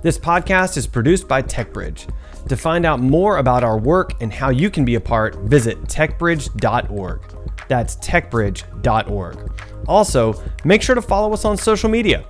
This 0.02 0.18
podcast 0.18 0.76
is 0.76 0.86
produced 0.86 1.26
by 1.26 1.40
TechBridge. 1.40 2.06
To 2.50 2.54
find 2.54 2.84
out 2.84 3.00
more 3.00 3.38
about 3.38 3.64
our 3.64 3.78
work 3.78 4.20
and 4.20 4.30
how 4.30 4.50
you 4.50 4.68
can 4.68 4.84
be 4.84 4.96
a 4.96 5.00
part, 5.00 5.36
visit 5.36 5.84
techbridge.org. 5.84 7.22
That's 7.68 7.96
techbridge.org. 7.96 9.62
Also, 9.88 10.42
make 10.64 10.82
sure 10.82 10.94
to 10.94 11.00
follow 11.00 11.32
us 11.32 11.46
on 11.46 11.56
social 11.56 11.88
media. 11.88 12.26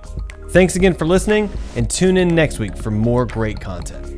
Thanks 0.47 0.77
again 0.77 0.93
for 0.93 1.05
listening 1.05 1.49
and 1.75 1.89
tune 1.89 2.15
in 2.15 2.29
next 2.29 2.57
week 2.57 2.77
for 2.77 2.89
more 2.89 3.25
great 3.25 3.59
content. 3.59 4.14